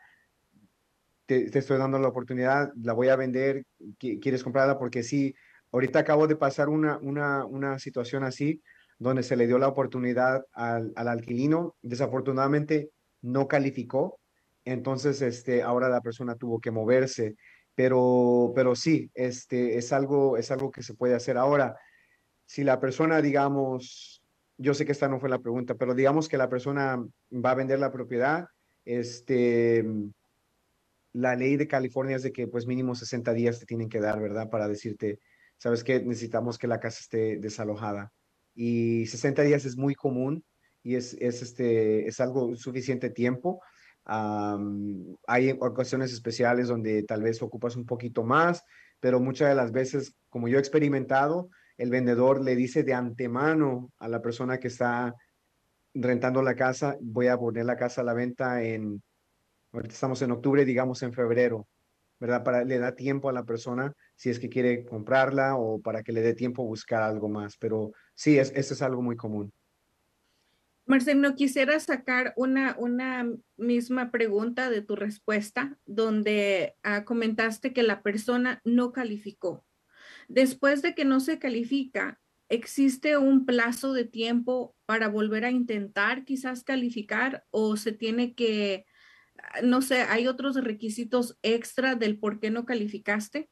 [1.26, 3.66] te, estoy dando la oportunidad, la voy a vender,
[4.00, 4.80] ¿quieres comprarla?
[4.80, 5.36] Porque sí,
[5.72, 8.62] ahorita acabo de pasar una, una, una situación así,
[9.00, 12.90] donde se le dio la oportunidad al, al alquilino, desafortunadamente
[13.22, 14.20] no calificó,
[14.66, 17.36] entonces este, ahora la persona tuvo que moverse
[17.78, 21.38] pero, pero sí, este, es, algo, es algo que se puede hacer.
[21.38, 21.78] Ahora,
[22.44, 24.24] si la persona, digamos,
[24.58, 26.98] yo sé que esta no fue la pregunta, pero digamos que la persona
[27.32, 28.48] va a vender la propiedad,
[28.84, 29.86] este,
[31.14, 34.20] la ley de California es de que pues mínimo 60 días te tienen que dar,
[34.20, 34.50] ¿verdad?
[34.50, 35.20] Para decirte,
[35.60, 38.12] sabes que necesitamos que la casa esté desalojada.
[38.56, 40.44] Y 60 días es muy común
[40.82, 43.62] y es, es, este, es algo suficiente tiempo
[44.08, 48.64] hay ocasiones especiales donde tal vez ocupas un poquito más,
[49.00, 53.92] pero muchas de las veces, como yo he experimentado, el vendedor le dice de antemano
[54.00, 55.14] a la persona que está
[55.94, 59.02] rentando la casa, voy a poner la casa a la venta en,
[59.74, 61.68] ahorita estamos en octubre, digamos en febrero,
[62.20, 62.44] ¿verdad?
[62.44, 66.14] Para le da tiempo a la persona si es que quiere comprarla o para que
[66.14, 69.52] le dé tiempo a buscar algo más, pero sí, es, eso es algo muy común.
[70.88, 78.02] Marcelo, quisiera sacar una, una misma pregunta de tu respuesta, donde ah, comentaste que la
[78.02, 79.66] persona no calificó.
[80.30, 86.24] Después de que no se califica, ¿existe un plazo de tiempo para volver a intentar
[86.24, 88.86] quizás calificar o se tiene que,
[89.38, 93.50] ah, no sé, hay otros requisitos extra del por qué no calificaste?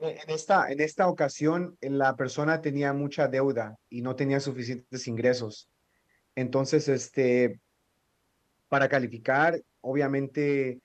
[0.00, 5.68] En esta, en esta ocasión, la persona tenía mucha deuda y no tenía suficientes ingresos.
[6.36, 7.60] Entonces, este,
[8.68, 10.80] para calificar, obviamente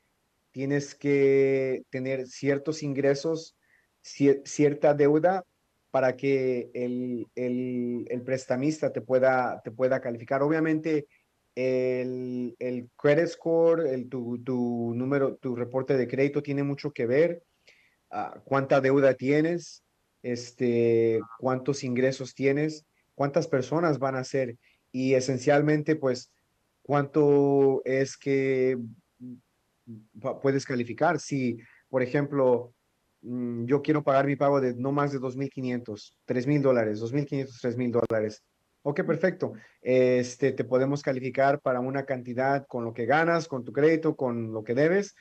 [0.52, 3.56] tienes que tener ciertos ingresos,
[4.02, 5.46] cierta deuda
[5.92, 10.42] para que el, el, prestamista te pueda, te pueda calificar.
[10.42, 11.08] Obviamente,
[11.56, 17.06] el, el credit score, el, tu, tu, número, tu reporte de crédito tiene mucho que
[17.06, 17.44] ver.
[18.18, 19.84] Ah, cuánta deuda tienes,
[20.24, 24.56] este, cuántos ingresos tienes, cuántas personas van a ser
[24.90, 26.32] y esencialmente, pues,
[26.82, 28.78] cuánto es que
[30.42, 31.20] puedes calificar.
[31.20, 31.58] Si,
[31.90, 32.74] por ejemplo,
[33.22, 37.92] mm, yo quiero pagar mi pago de no más de 2.500, 3.000 dólares, 2.500, 3.000
[37.92, 38.46] dólares.
[38.84, 39.52] Ok, perfecto.
[39.82, 44.54] Este, te podemos calificar para una cantidad con lo que ganas, con tu crédito, con
[44.54, 45.16] lo que debes,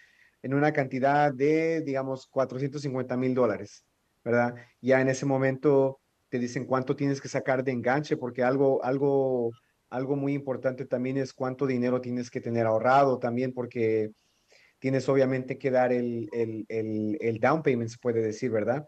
[0.44, 3.87] en una cantidad de, digamos, 450 mil dólares,
[4.22, 4.54] ¿verdad?
[4.83, 9.52] Ya en ese momento te dicen cuánto tienes que sacar de enganche, porque algo, algo,
[9.88, 14.11] algo muy importante también es cuánto dinero tienes que tener ahorrado también, porque
[14.78, 18.87] tienes obviamente que dar el, el, el, down payment, se puede decir, ¿verdad?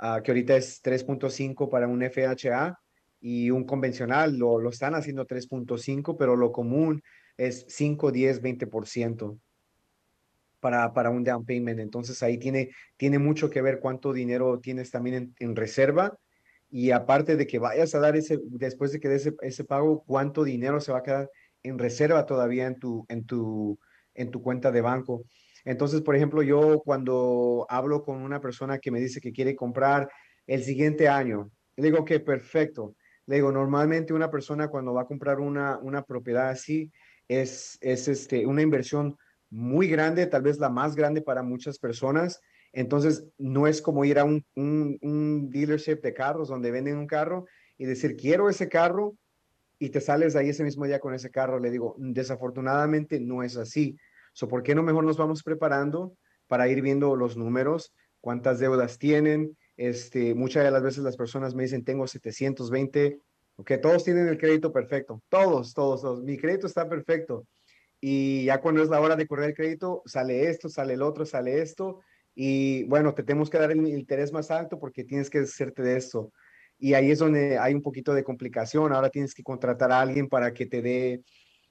[0.00, 2.76] Uh, que ahorita es 3.5 para un FHA
[3.20, 7.00] y un convencional lo, lo están haciendo 3.5, pero lo común
[7.36, 9.38] es 5, 10, 20%
[10.60, 11.80] para, para un down payment.
[11.80, 16.16] Entonces ahí tiene, tiene mucho que ver cuánto dinero tienes también en, reserva
[16.70, 20.04] y aparte de que vayas a dar ese, después de que des ese, ese, pago,
[20.06, 21.30] cuánto dinero se va a quedar
[21.62, 23.78] en reserva todavía en tu, en tu,
[24.14, 25.24] en tu cuenta de banco.
[25.64, 30.08] Entonces, por ejemplo, yo cuando hablo con una persona que me dice que quiere comprar
[30.46, 32.94] el siguiente año, le digo que perfecto,
[33.26, 36.90] le digo, normalmente una persona cuando va a comprar una, una propiedad así,
[37.28, 39.16] es, es este, una inversión
[39.50, 42.40] muy grande, tal vez la más grande para muchas personas.
[42.72, 47.06] Entonces, no es como ir a un, un, un dealership de carros donde venden un
[47.06, 49.16] carro y decir, quiero ese carro
[49.78, 51.58] y te sales de ahí ese mismo día con ese carro.
[51.58, 53.96] Le digo, desafortunadamente no es así.
[54.32, 56.14] So, ¿Por qué no mejor nos vamos preparando
[56.46, 61.54] para ir viendo los números, cuántas deudas tienen, este, muchas de las veces las personas
[61.54, 63.20] me dicen, tengo 720,
[63.54, 67.46] ok, todos tienen el crédito perfecto, todos, todos, todos, mi crédito está perfecto.
[68.00, 71.26] Y ya cuando es la hora de correr el crédito, sale esto, sale el otro,
[71.26, 72.00] sale esto.
[72.34, 75.96] Y bueno, te tenemos que dar el interés más alto porque tienes que hacerte de
[75.96, 76.32] esto.
[76.78, 78.92] Y ahí es donde hay un poquito de complicación.
[78.92, 81.22] Ahora tienes que contratar a alguien para que te dé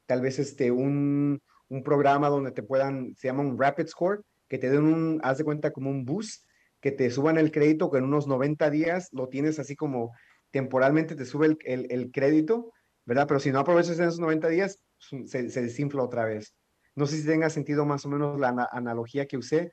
[0.05, 4.57] tal vez este, un, un programa donde te puedan, se llama un Rapid Score, que
[4.57, 6.43] te den un, haz de cuenta como un boost
[6.81, 10.11] que te suban el crédito, que en unos 90 días lo tienes así como
[10.51, 12.71] temporalmente te sube el, el, crédito,
[13.05, 13.27] ¿verdad?
[13.27, 16.53] Pero si no aprovechas en esos 90 días, se, se, desinfla otra vez.
[16.95, 19.71] No sé si tenga sentido más o menos la analogía que usé,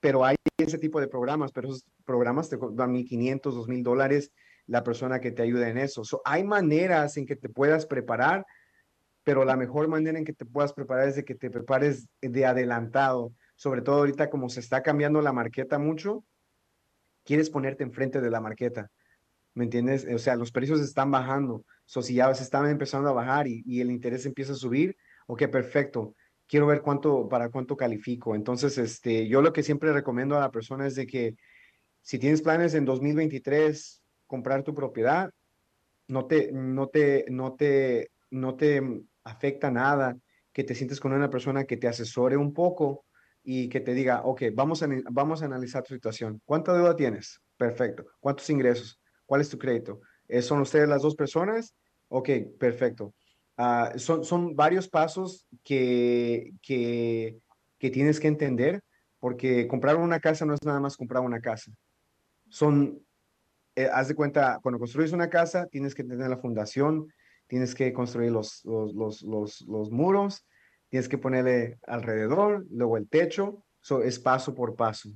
[0.00, 4.32] pero hay ese tipo de programas, pero esos programas te dan 1.500, 2.000 dólares
[4.66, 6.02] la persona que te ayuda en eso.
[6.24, 8.46] hay maneras en que te puedas preparar,
[9.24, 12.46] pero la mejor manera en que te puedas preparar es de que te prepares de
[12.46, 16.24] adelantado, sobre todo ahorita como se está cambiando la marqueta mucho,
[17.24, 18.90] quieres ponerte enfrente de la marqueta.
[19.54, 20.06] ¿Me entiendes?
[20.14, 21.64] O sea, los precios están bajando.
[21.90, 24.96] So, si ya se están empezando a bajar y, y, el interés empieza a subir,
[25.26, 26.14] ok, perfecto.
[26.46, 28.36] Quiero ver cuánto, para cuánto califico.
[28.36, 31.34] Entonces, este, yo lo que siempre recomiendo a la persona es de que
[32.00, 35.32] si tienes planes en 2023 comprar tu propiedad,
[36.06, 38.80] no te, no te, no te, no te
[39.24, 40.16] afecta nada
[40.52, 43.04] que te sientes con una persona que te asesore un poco
[43.42, 46.40] y que te diga, ok, vamos a, vamos a analizar tu situación.
[46.44, 47.40] ¿Cuánta deuda tienes?
[47.56, 48.06] Perfecto.
[48.20, 49.00] ¿Cuántos ingresos?
[49.26, 50.00] ¿Cuál es tu crédito?
[50.28, 51.74] Eh, ¿Son ustedes las dos personas?
[52.12, 53.14] Ok, perfecto.
[53.56, 57.38] Uh, son, son varios pasos que, que,
[57.78, 58.82] que tienes que entender,
[59.20, 61.70] porque comprar una casa no es nada más comprar una casa.
[62.48, 63.00] Son,
[63.76, 67.06] eh, haz de cuenta, cuando construyes una casa, tienes que tener la fundación,
[67.46, 70.44] tienes que construir los, los, los, los, los muros,
[70.88, 75.10] tienes que ponerle alrededor, luego el techo, eso es paso por paso.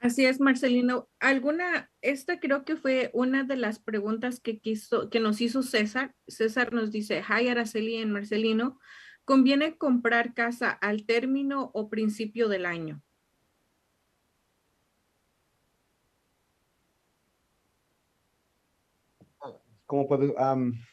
[0.00, 1.10] Así es, Marcelino.
[1.18, 6.14] Alguna, esta creo que fue una de las preguntas que quiso, que nos hizo César.
[6.26, 8.80] César nos dice, hi Araceli en Marcelino,
[9.26, 13.02] ¿conviene comprar casa al término o principio del año?
[19.84, 20.34] Como puedo,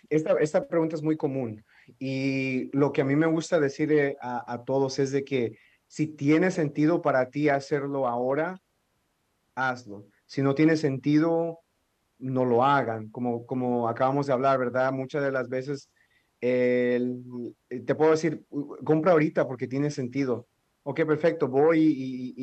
[0.09, 1.63] esta, esta pregunta es muy común.
[1.97, 6.51] Y lo que a mí me gusta decirle a, todos es de que si tiene
[6.51, 8.61] sentido para ti hacerlo ahora,
[9.57, 10.05] hazlo.
[10.25, 11.59] Si no tiene sentido,
[12.19, 13.09] no lo hagan.
[13.09, 14.91] Como, como acabamos de hablar, ¿verdad?
[14.93, 15.89] Muchas de las veces
[16.39, 18.45] te puedo decir,
[18.83, 20.47] compra ahorita porque tiene sentido.
[20.83, 22.35] Ok, perfecto, voy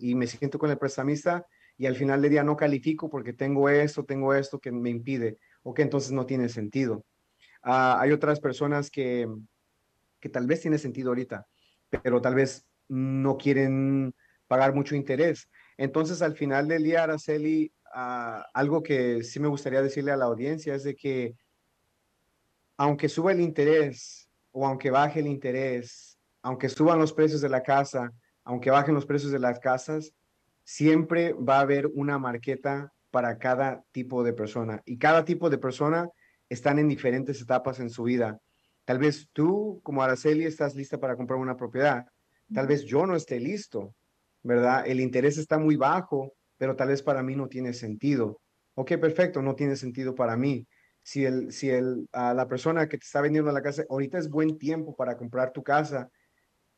[0.00, 1.46] y, me siento con el prestamista
[1.76, 5.38] y al final del día no califico porque tengo esto, tengo esto que me impide.
[5.62, 7.04] Ok, entonces no tiene sentido.
[7.62, 9.28] Ah, hay otras personas que,
[10.18, 11.46] que tal vez tiene sentido ahorita,
[12.02, 14.14] pero tal vez no quieren
[14.46, 15.48] pagar mucho interés.
[15.80, 20.26] Entonces, al final del día, Araceli, uh, algo que sí me gustaría decirle a la
[20.26, 21.34] audiencia es de que
[22.76, 27.62] aunque suba el interés o aunque baje el interés, aunque suban los precios de la
[27.62, 28.12] casa,
[28.44, 30.12] aunque bajen los precios de las casas,
[30.64, 35.56] siempre va a haber una marqueta para cada tipo de persona y cada tipo de
[35.56, 36.10] persona
[36.50, 38.38] están en diferentes etapas en su vida.
[38.84, 42.04] Tal vez tú, como Araceli, estás lista para comprar una propiedad.
[42.52, 43.94] Tal vez yo no esté listo,
[44.42, 44.86] ¿verdad?
[44.86, 48.40] El interés está muy bajo, pero tal vez para mí no tiene sentido.
[48.74, 50.66] Ok, perfecto, no tiene sentido para mí.
[51.02, 54.28] Si, el, si el, a la persona que te está vendiendo la casa, ahorita es
[54.28, 56.08] buen tiempo para comprar tu casa,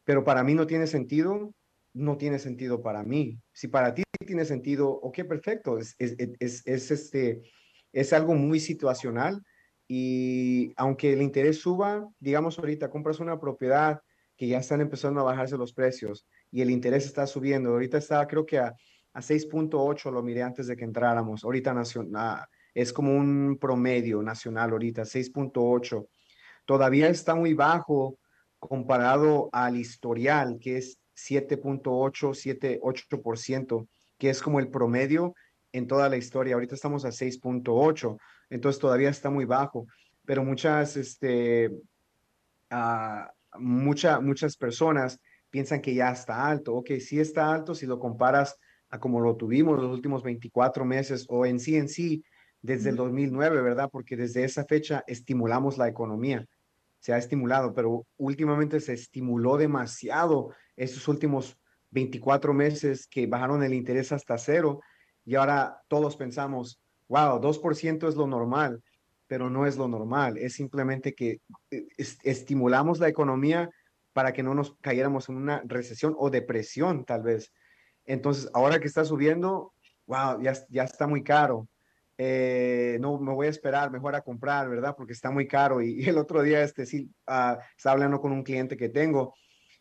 [0.04, 1.52] pero para mí no tiene sentido,
[1.92, 3.38] no tiene sentido para mí.
[3.52, 7.42] Si para ti tiene sentido, ok, perfecto, es, es, es, es este,
[7.92, 9.42] es algo muy situacional
[9.88, 14.00] y aunque el interés suba, digamos ahorita compras una propiedad
[14.36, 18.24] que ya están empezando a bajarse los precios y el interés está subiendo, ahorita está
[18.28, 18.74] creo que a,
[19.14, 22.44] a 6.8 lo miré antes de que entráramos, ahorita nacional,
[22.74, 26.06] es como un promedio nacional ahorita, 6.8,
[26.64, 28.18] todavía está muy bajo
[28.60, 33.88] comparado al historial que es 7.8, 7.8%,
[34.18, 35.34] que es como el promedio
[35.72, 36.54] en toda la historia.
[36.54, 38.18] Ahorita estamos a 6.8,
[38.50, 39.86] entonces todavía está muy bajo,
[40.24, 41.70] pero muchas, este,
[42.70, 45.20] uh, mucha, muchas personas
[45.52, 46.74] piensan que ya está alto.
[46.74, 48.58] Ok, sí está alto si lo comparas
[48.90, 52.24] a como lo tuvimos los últimos 24 meses o en sí en sí
[52.60, 53.88] desde el 2009, ¿verdad?
[53.92, 56.44] Porque desde esa fecha estimulamos la economía
[57.02, 61.58] se ha estimulado, pero últimamente se estimuló demasiado estos últimos
[61.90, 64.80] 24 meses que bajaron el interés hasta cero
[65.24, 68.80] y ahora todos pensamos, wow, 2% es lo normal,
[69.26, 71.40] pero no es lo normal, es simplemente que
[71.72, 71.86] eh,
[72.22, 73.68] estimulamos la economía
[74.12, 77.52] para que no nos cayéramos en una recesión o depresión tal vez.
[78.04, 79.74] Entonces, ahora que está subiendo,
[80.06, 81.68] wow, ya, ya está muy caro.
[82.18, 84.94] Eh, no me voy a esperar, mejor a comprar, ¿verdad?
[84.96, 85.80] Porque está muy caro.
[85.82, 89.34] Y, el otro día, este, sí, uh, estaba hablando con un cliente que tengo.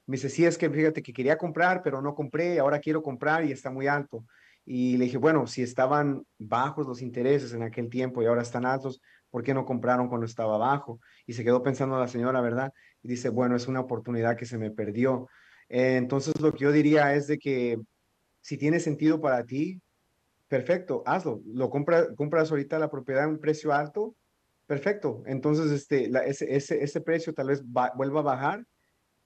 [0.08, 3.46] Me dice, sí, es que fíjate que quería comprar, pero no compré, ahora quiero comprar
[3.46, 4.26] y está muy alto.
[4.66, 8.66] Y le dije, bueno, si estaban bajos los intereses en aquel tiempo y ahora están
[8.66, 11.00] altos, ¿por qué no compraron cuando estaba bajo?
[11.26, 12.74] Y se quedó pensando la señora, ¿verdad?
[13.04, 15.28] Y dice, bueno, es una oportunidad que se me perdió.
[15.70, 17.80] Eh, entonces, lo que yo diría es de que
[18.42, 19.82] si tiene sentido para ti,
[20.48, 21.42] perfecto, hazlo.
[21.46, 24.16] Lo compra, compras ahorita la propiedad a un precio alto,
[24.68, 25.24] perfecto.
[25.26, 28.66] Entonces, este, ese, ese, precio tal vez vuelva a bajar,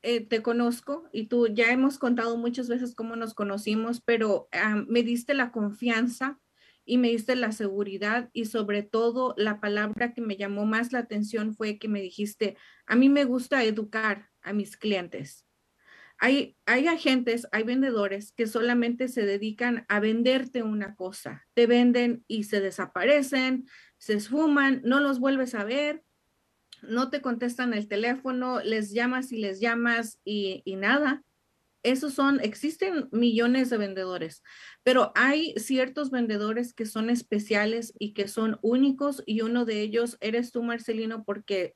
[0.04, 4.78] eh, te conozco y tú ya hemos contado muchas veces cómo nos conocimos, pero uh,
[4.88, 6.40] me diste la confianza
[6.86, 11.00] y me diste la seguridad y sobre todo la palabra que me llamó más la
[11.00, 15.46] atención fue que me dijiste, a mí me gusta educar a mis clientes.
[16.18, 21.48] Hay, hay agentes, hay vendedores que solamente se dedican a venderte una cosa.
[21.56, 26.04] Te venden y se desaparecen, se esfuman, no los vuelves a ver,
[26.82, 31.24] no te contestan el teléfono, les llamas y les llamas y, y nada.
[31.84, 34.44] Esos son, existen millones de vendedores,
[34.84, 40.18] pero hay ciertos vendedores que son especiales y que son únicos y uno de ellos
[40.22, 41.76] eres tú, Marcelino, porque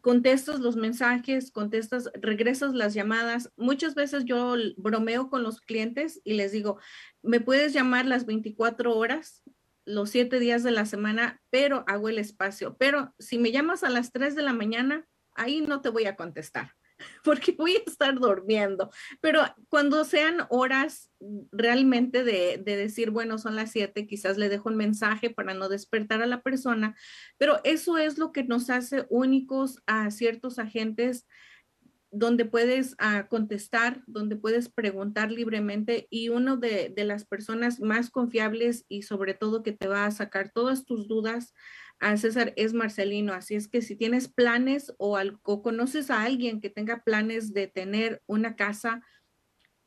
[0.00, 3.50] contestas los mensajes, contestas, regresas las llamadas.
[3.56, 6.78] Muchas veces yo bromeo con los clientes y les digo,
[7.22, 9.42] me puedes llamar las 24 horas,
[9.88, 12.76] los 7 días de la semana, pero hago el espacio.
[12.78, 16.16] Pero si me llamas a las 3 de la mañana, ahí no te voy a
[16.16, 16.72] contestar.
[17.24, 18.90] porque voy a estar durmiendo.
[19.20, 21.10] Pero cuando sean horas
[21.52, 26.22] realmente de, decir, bueno, son las siete, quizás le dejo un mensaje para no despertar
[26.22, 26.96] a la persona,
[27.38, 31.26] pero eso es lo que nos hace únicos a ciertos agentes
[32.10, 38.10] donde puedes uh, contestar, donde puedes preguntar libremente y uno de, de, las personas más
[38.10, 41.52] confiables y sobre todo que te va a sacar todas tus dudas
[42.00, 43.32] a César es Marcelino.
[43.32, 47.52] Así es que si tienes planes o, al, o conoces a alguien que tenga planes
[47.52, 49.02] de tener una casa,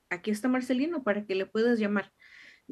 [0.09, 2.11] aquí está Marcelino para que le puedas llamar.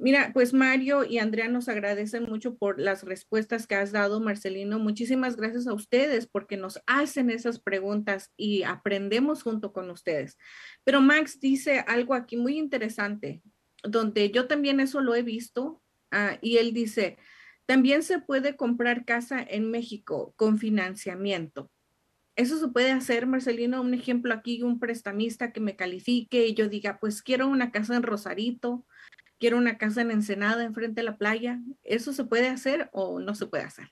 [0.02, 4.80] Mira, pues Mario y Andrea nos agradecen mucho por las respuestas que has dado, Marcelino.
[4.80, 10.38] Muchísimas gracias a ustedes porque nos hacen esas preguntas y aprendemos junto con ustedes.
[10.86, 13.42] Pero Max dice algo aquí muy interesante,
[13.84, 15.82] donde yo también eso lo he visto,
[16.14, 17.18] uh, y él dice,
[17.66, 21.70] también se puede comprar casa en México con financiamiento.
[22.38, 26.70] Eso se puede hacer, Marcelino, un ejemplo aquí, un prestamista que me califique y yo
[26.70, 28.86] diga, pues quiero una casa en Rosarito,
[29.40, 31.60] quiero una casa en Ensenada, enfrente de la playa.
[31.84, 33.88] ¿Eso se puede hacer o no se puede hacer?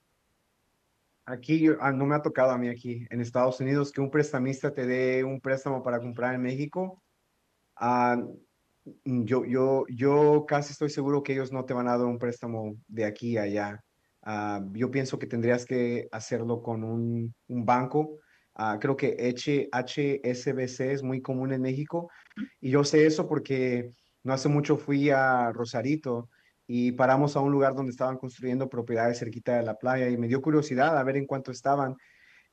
[1.25, 4.73] Aquí ah, no me ha tocado a mí aquí en Estados Unidos que un prestamista
[4.73, 7.03] te dé un préstamo para comprar en México.
[7.79, 8.37] Uh,
[9.03, 12.77] yo, yo, yo casi estoy seguro que ellos no te van a dar un préstamo
[12.87, 13.83] de aquí a allá.
[14.25, 18.19] Uh, yo pienso que tendrías que hacerlo con un, un banco.
[18.57, 22.09] Uh, creo que HSBC es muy común en México.
[22.61, 23.91] Y yo sé eso porque
[24.27, 26.29] no hace mucho fui a Rosarito
[26.67, 30.27] y paramos a un lugar donde estaban construyendo propiedades cerquita de la playa y me
[30.27, 31.95] dio curiosidad a ver en cuánto estaban.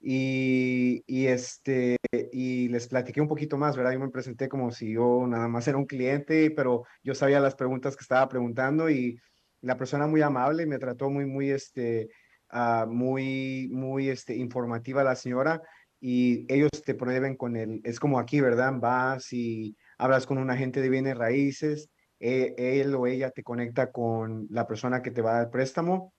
[0.01, 1.97] Y, y, este,
[2.33, 3.93] y les platiqué un poquito más, ¿verdad?
[3.93, 7.57] Yo me presenté como si yo nada más era un cliente, pero yo sabía las
[7.57, 9.19] preguntas que estaba preguntando y
[9.61, 12.09] la persona muy amable me trató muy, muy, este,
[12.53, 15.61] uh, muy, muy, este, informativa la señora
[16.01, 18.75] y ellos te prohíben con el, es como aquí, ¿verdad?
[18.79, 21.91] Vas y hablas con un agente de bienes raíces,
[22.21, 26.15] eh, él o ella te conecta con la persona que te va a dar préstamo.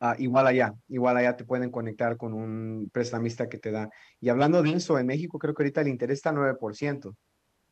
[0.00, 3.88] Uh, igual allá, igual allá te pueden conectar con un prestamista que te da.
[4.20, 7.14] Y hablando de eso, en México creo que ahorita el interés está 9%,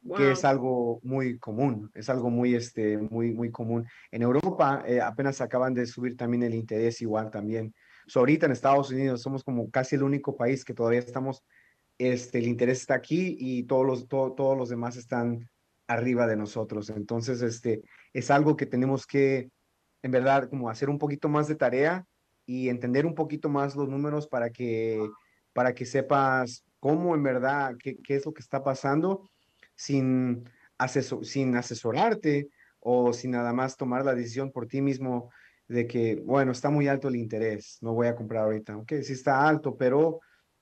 [0.03, 0.17] wow.
[0.17, 3.85] que es algo muy común, es algo muy, este, muy, muy común.
[4.13, 7.75] En Europa eh, apenas acaban de subir también el interés igual también.
[8.07, 11.45] So, ahorita en Estados Unidos somos como casi el único país que todavía estamos
[12.01, 15.51] este, el interés está aquí y todos los, to, todos los demás están
[15.87, 16.89] arriba de nosotros.
[16.89, 17.83] Entonces, este,
[18.15, 19.51] es algo que tenemos que,
[20.03, 22.07] en verdad, como hacer un poquito más de tarea
[22.47, 24.99] y entender un poquito más los números para que,
[25.53, 29.31] para que sepas cómo en verdad, qué, qué es lo que está pasando
[29.75, 30.49] sin,
[30.79, 32.49] asesor, sin asesorarte
[32.79, 35.31] o sin nada más tomar la decisión por ti mismo
[35.69, 38.79] de que, bueno, está muy alto el interés, no voy a comprar ahorita.
[38.79, 40.21] Ok, sí está alto, pero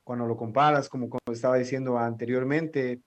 [0.09, 3.03] cuando lo comparas, como, como estaba diciendo anteriormente,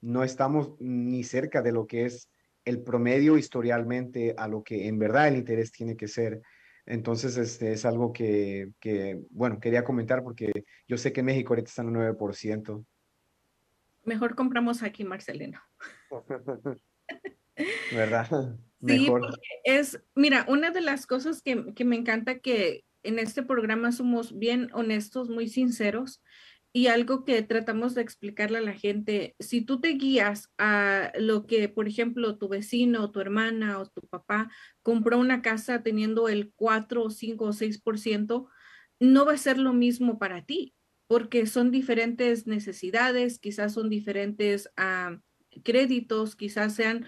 [0.00, 2.30] no estamos ni cerca de lo que es
[2.64, 6.40] el promedio historialmente a lo que en verdad el interés tiene que ser.
[6.86, 11.52] Entonces, este es algo que, que bueno, quería comentar porque yo sé que en México
[11.52, 12.82] ahorita están en 9%.
[14.04, 15.60] Mejor compramos aquí, Marcelino.
[17.92, 18.56] ¿Verdad?
[18.86, 19.38] Sí, Mejor.
[19.64, 24.38] es, mira, una de las cosas que, que me encanta que, en este programa somos
[24.38, 26.22] bien honestos, muy sinceros
[26.72, 31.46] y algo que tratamos de explicarle a la gente, si tú te guías a lo
[31.46, 34.50] que, por ejemplo, tu vecino, tu hermana o tu papá
[34.82, 38.48] compró una casa teniendo el 4 o 5 o 6%,
[39.00, 40.74] no va a ser lo mismo para ti,
[41.06, 45.18] porque son diferentes necesidades, quizás son diferentes uh,
[45.62, 47.06] créditos, quizás sean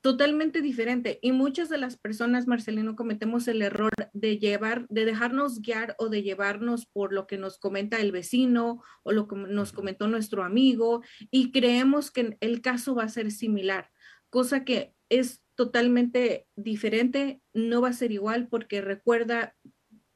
[0.00, 1.18] totalmente diferente.
[1.22, 6.08] Y muchas de las personas, Marcelino, cometemos el error de llevar, de dejarnos guiar o
[6.08, 10.44] de llevarnos por lo que nos comenta el vecino o lo que nos comentó nuestro
[10.44, 13.90] amigo y creemos que el caso va a ser similar,
[14.30, 19.56] cosa que es totalmente diferente, no va a ser igual porque recuerda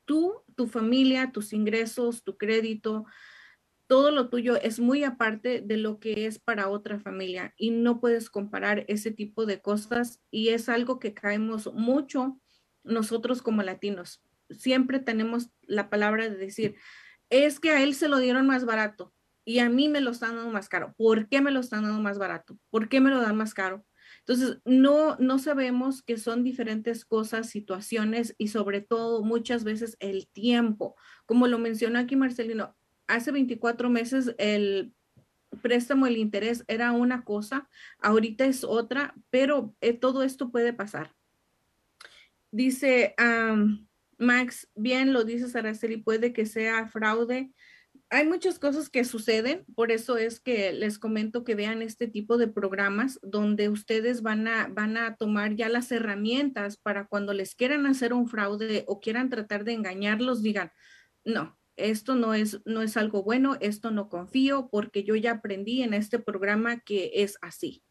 [0.04, 3.06] tú, tu familia, tus ingresos, tu crédito,
[3.92, 8.00] todo lo tuyo es muy aparte de lo que es para otra familia y no
[8.00, 12.40] puedes comparar ese tipo de cosas y es algo que caemos mucho
[12.84, 14.22] nosotros como latinos.
[14.48, 16.76] Siempre tenemos la palabra de decir,
[17.28, 19.12] es que a él se lo dieron más barato
[19.44, 20.94] y a mí me lo están dando más caro.
[20.96, 22.56] ¿Por qué me lo están dando más barato?
[22.70, 23.84] ¿Por qué me lo dan más caro?
[24.20, 30.28] Entonces, no, no sabemos que son diferentes cosas, situaciones y sobre todo muchas veces el
[30.28, 30.96] tiempo.
[31.26, 32.74] Como lo mencionó aquí Marcelino,
[33.12, 34.94] hace 24 meses el
[35.60, 37.68] préstamo, el interés era una cosa,
[38.00, 41.14] ahorita es otra, pero eh, todo esto puede pasar.
[42.50, 43.86] Dice um,
[44.18, 47.52] Max, bien lo dices Araceli, puede que sea fraude.
[48.10, 52.36] hay muchas cosas que suceden, por eso es que les comento que vean este tipo
[52.38, 57.54] de programas donde ustedes van a, van a tomar ya las herramientas para cuando les
[57.54, 60.72] quieran hacer un fraude o quieran tratar de engañarlos, digan,
[61.24, 65.82] no, esto no es, no es algo bueno, esto no confío porque yo ya aprendí
[65.82, 67.82] en este programa que es así.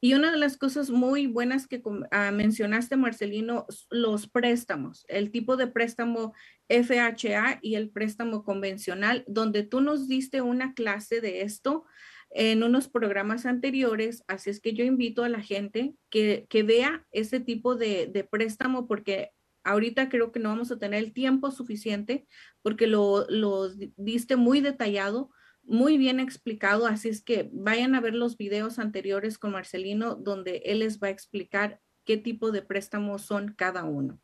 [0.00, 5.56] Y una de las cosas muy buenas que ah, mencionaste, Marcelino, los préstamos, el tipo
[5.56, 6.34] de préstamo
[6.68, 11.84] FHA y el préstamo convencional, donde tú nos diste una clase de esto
[12.30, 17.40] en unos programas anteriores, así es que yo invito a la gente que, vea ese
[17.40, 19.30] tipo de, de préstamo porque
[19.66, 22.26] ahorita creo que no vamos a tener el tiempo suficiente
[22.62, 25.30] porque lo, lo diste muy detallado,
[25.62, 30.62] muy bien explicado, así es que vayan a ver los videos anteriores con Marcelino donde
[30.64, 34.20] él les va a explicar qué tipo de préstamos son cada uno.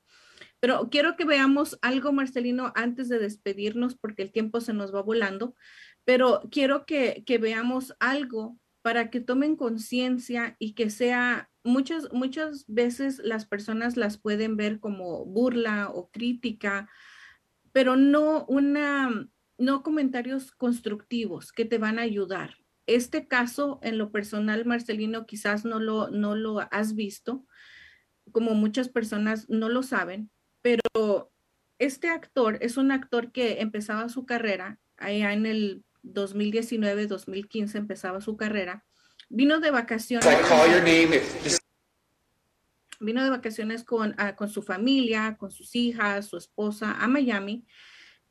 [0.61, 5.03] Pero quiero que veamos algo, Marcelino, antes de despedirnos, porque el tiempo se nos va
[5.03, 5.57] volando,
[6.05, 12.65] pero quiero que, que veamos algo para que tomen conciencia y que sea, muchas, muchas
[12.67, 16.91] veces las personas las pueden ver como burla o crítica,
[17.73, 22.57] pero no una, no comentarios constructivos que te van a ayudar.
[22.87, 27.47] Este caso, en lo personal, Marcelino, quizás no lo, no lo has visto,
[28.33, 30.31] como muchas personas no lo saben,
[30.61, 31.33] pero
[31.79, 38.21] este actor es un actor que empezaba su carrera allá en el 2019, 2015 empezaba
[38.21, 38.85] su carrera.
[39.29, 40.27] Vino de vacaciones.
[43.01, 47.65] Vino de vacaciones con, ah, con su familia, con sus hijas, su esposa a Miami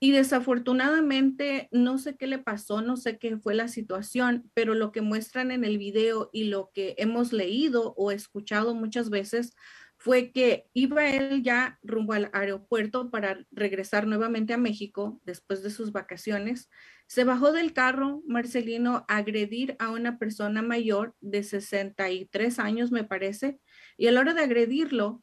[0.03, 4.91] y desafortunadamente, no sé qué le pasó, no sé qué fue la situación, pero lo
[4.91, 9.53] que muestran en el video y lo que hemos leído o escuchado muchas veces
[9.97, 15.69] fue que iba él ya rumbo al aeropuerto para regresar nuevamente a México después de
[15.69, 16.71] sus vacaciones.
[17.11, 23.03] Se bajó del carro, Marcelino, a agredir a una persona mayor de 63 años, me
[23.03, 23.59] parece,
[23.97, 25.21] y a la hora de agredirlo,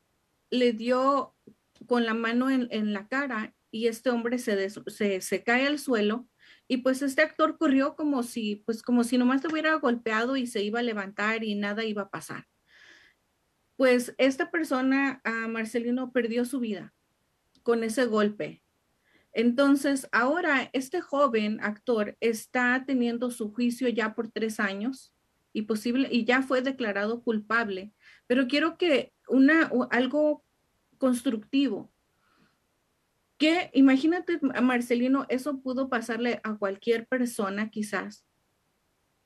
[0.51, 1.35] le dio
[1.87, 6.29] con la mano en, la cara y este hombre se, cae al suelo
[6.67, 10.47] y pues este actor corrió como si, pues como si nomás te hubiera golpeado y
[10.47, 12.45] se iba a levantar y nada iba a pasar.
[13.77, 16.93] Pues esta persona, a Marcelino, perdió su vida
[17.63, 18.63] con ese golpe.
[19.39, 25.15] Entonces, ahora este joven actor está teniendo su juicio ya por tres años
[25.53, 27.93] y posible y ya fue declarado culpable.
[28.27, 30.45] Pero quiero que una algo
[30.99, 31.93] constructivo
[33.37, 38.27] que imagínate, Marcelino, eso pudo pasarle a cualquier persona quizás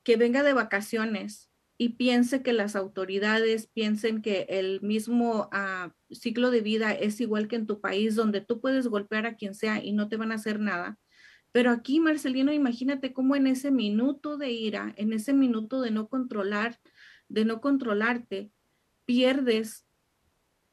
[0.03, 6.51] que venga de vacaciones y piense que las autoridades piensen que el mismo ah, ciclo
[6.51, 9.83] de vida es igual que en tu país, donde tú puedes golpear a quien sea
[9.83, 10.99] y no te van a hacer nada.
[11.51, 16.07] Pero aquí, Marcelino, imagínate cómo en ese minuto de ira, en ese minuto de no
[16.07, 16.79] controlar,
[17.27, 18.51] de no controlarte,
[19.05, 19.85] pierdes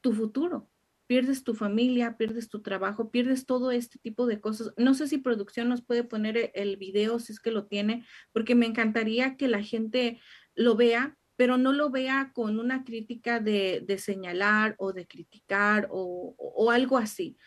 [0.01, 0.71] tu futuro
[1.11, 4.73] pierdes tu familia, pierdes tu trabajo, pierdes todo este tipo de cosas.
[4.77, 8.05] No sé si producción nos puede poner e, el video si es que lo tiene,
[8.31, 10.21] porque me encantaría que la gente
[10.61, 16.35] lo vea, pero no lo vea con una crítica de, señalar o de criticar o,
[16.37, 17.37] o algo así.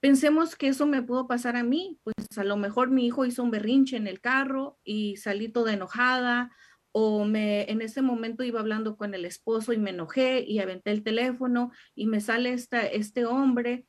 [0.00, 3.42] Pensemos que eso me pudo pasar a mí, pues a lo mejor mi hijo hizo
[3.42, 6.50] un berrinche en el carro y salí toda enojada
[6.96, 10.92] o me en ese momento iba hablando con el esposo y me enojé y aventé
[10.92, 13.86] el teléfono y me sale esta, este hombre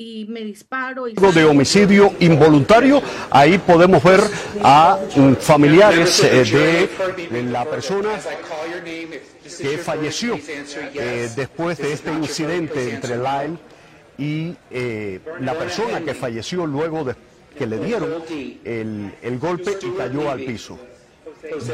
[0.00, 1.06] y me disparo.
[1.06, 4.20] Y de homicidio involuntario, ahí podemos ver
[4.62, 6.88] a mm, familiares eh,
[7.30, 8.18] de la persona
[9.44, 10.38] que falleció
[10.94, 13.58] eh, después de este incidente entre Lyle
[14.16, 17.14] y eh, la persona que falleció luego de
[17.58, 18.22] que le dieron
[18.64, 20.78] el, el golpe y cayó al piso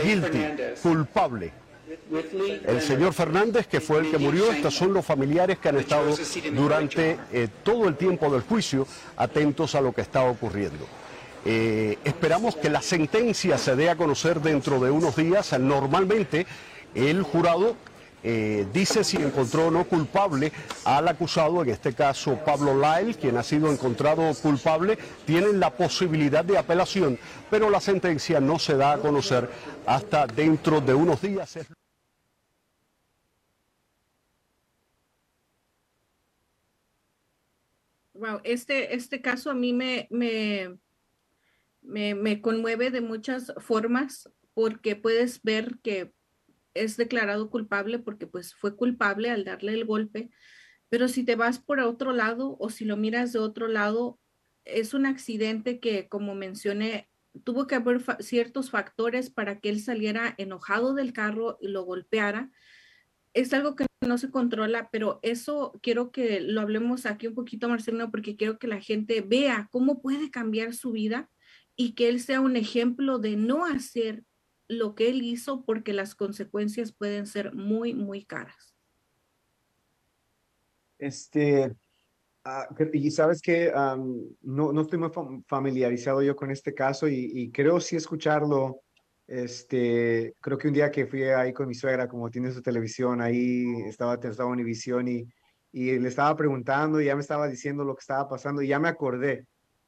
[0.02, 0.38] guilty,
[0.82, 1.52] culpable.
[2.66, 6.16] El señor Fernández, que fue el que murió, estos son los familiares que han estado
[6.52, 10.86] durante eh, todo el tiempo del juicio atentos a lo que está ocurriendo.
[11.44, 15.56] Eh, esperamos que la sentencia se dé a conocer dentro de unos días.
[15.60, 16.46] Normalmente
[16.94, 17.76] el jurado
[18.22, 20.52] eh, dice si encontró o no culpable
[20.84, 26.44] al acusado, en este caso Pablo Lyle, quien ha sido encontrado culpable, tienen la posibilidad
[26.44, 27.18] de apelación,
[27.50, 29.48] pero la sentencia no se da a conocer
[29.86, 31.58] hasta dentro de unos días.
[38.14, 40.78] Wow, este, este caso a mí me, me,
[42.14, 46.15] me conmueve de muchas formas porque puedes ver que
[46.82, 50.30] es declarado culpable porque pues fue culpable al darle el golpe,
[50.88, 54.18] pero si te vas por otro lado o si lo miras de otro lado,
[54.64, 57.08] es un accidente que como mencioné
[57.44, 62.50] tuvo que haber ciertos factores para que él saliera enojado del carro y lo golpeara.
[63.34, 67.68] Es algo que no se controla, pero eso quiero que lo hablemos aquí un poquito,
[67.68, 71.30] Marcelino, porque quiero que la gente vea cómo puede cambiar su vida
[71.76, 74.24] y que él sea un ejemplo de no hacer
[74.68, 78.74] lo que él hizo porque las consecuencias pueden ser muy, muy caras.
[80.98, 81.74] Este,
[82.44, 85.10] ah, y sabes que no, no estoy muy
[85.46, 88.80] familiarizado yo con este caso y, creo sí escucharlo.
[89.26, 93.20] Este, creo que un día que fui ahí con mi suegra, como tiene su televisión,
[93.20, 95.26] ahí estaba, estaba Univisión y,
[95.72, 98.78] y le estaba preguntando y ya me estaba diciendo lo que estaba pasando y ya
[98.78, 99.46] me acordé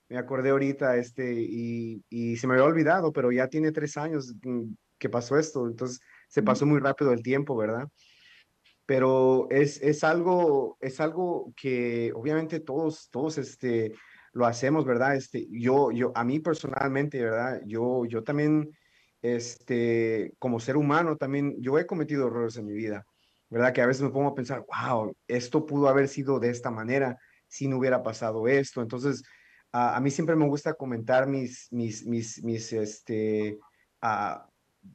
[0.09, 4.35] me acordé ahorita, este, y, y, se me había olvidado, pero ya tiene tres años
[4.43, 7.89] mm, que pasó esto, entonces se pasó muy rápido el tiempo, ¿verdad?
[8.87, 13.93] Pero es, es algo, es algo que obviamente todos, todos, este,
[14.33, 15.15] lo hacemos, ¿verdad?
[15.15, 17.61] Este, yo, yo, a mí personalmente, ¿verdad?
[17.67, 18.71] Yo, yo también,
[19.21, 23.05] este, como ser humano, también, yo he cometido errores en mi vida,
[23.51, 23.75] ¿verdad?
[23.75, 27.19] Que a veces me pongo a pensar, wow, esto pudo haber sido de esta manera
[27.47, 28.81] si no hubiera pasado esto.
[28.81, 29.23] Entonces,
[29.73, 33.59] a mí siempre me gusta comentar mis, mis, mis, mis este,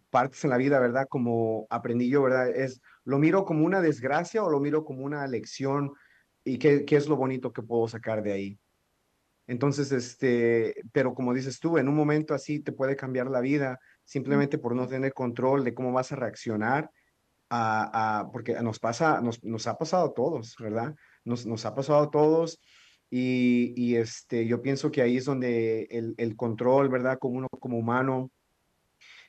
[0.10, 1.08] partes en la vida, ¿verdad?
[1.08, 2.50] Como aprendí yo, ¿verdad?
[2.50, 5.94] Es, ¿lo miro como una desgracia o lo miro como una lección?
[6.44, 8.60] ¿Y qué, qué es lo bonito que puedo sacar de ahí?
[9.46, 13.80] Entonces, este, pero como dices tú, en un momento así te puede cambiar la vida
[14.06, 16.90] simplemente por no tener control de cómo vas a reaccionar,
[17.50, 20.96] a, porque nos pasa, nos, nos ha pasado a todos, ¿verdad?
[21.24, 22.60] Nos, nos ha pasado a todos
[23.16, 25.84] y, este, yo pienso que ahí es donde
[26.18, 27.20] el, control, ¿verdad?
[27.20, 28.32] Como uno como humano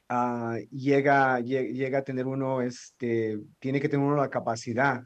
[0.09, 5.03] ah, llega, llega, a tener uno, este, tiene que tener uno la capacidad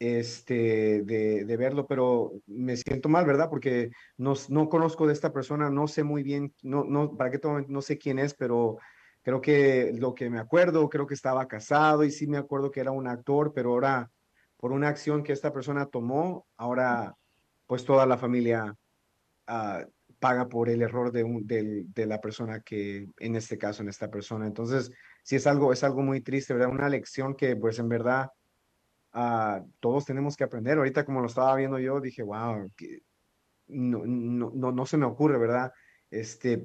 [0.00, 3.48] este, de, de, verlo, pero me siento mal, ¿verdad?
[3.48, 7.38] Porque no, no conozco de esta persona, no sé muy bien, no, no, para qué
[7.68, 8.78] no sé quién es, pero
[9.22, 12.80] creo que lo que me acuerdo, creo que estaba casado y sí me acuerdo que
[12.80, 14.10] era un actor, pero ahora
[14.56, 17.14] por una acción que esta persona tomó, ahora
[17.68, 18.74] pues toda la familia
[19.46, 19.84] ah,
[20.18, 24.10] paga por el error de, un, de, la persona que, en este caso, en esta
[24.10, 24.46] persona.
[24.46, 24.90] Entonces,
[25.22, 26.70] sí es algo, es algo muy triste, ¿verdad?
[26.70, 28.30] Una lección que, pues, en verdad,
[29.14, 30.78] uh, todos tenemos que aprender.
[30.78, 32.72] Ahorita, como lo estaba viendo yo, dije, wow,
[33.68, 35.70] no, no, no, no, se me ocurre, ¿verdad?
[36.10, 36.64] Este,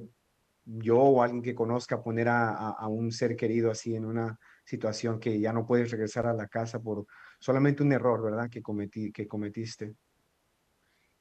[0.64, 5.20] yo o alguien que conozca poner a, a, un ser querido así en una situación
[5.20, 7.06] que ya no puedes regresar a la casa por
[7.40, 8.50] solamente un error, ¿verdad?
[8.50, 9.96] Que, cometí, que cometiste.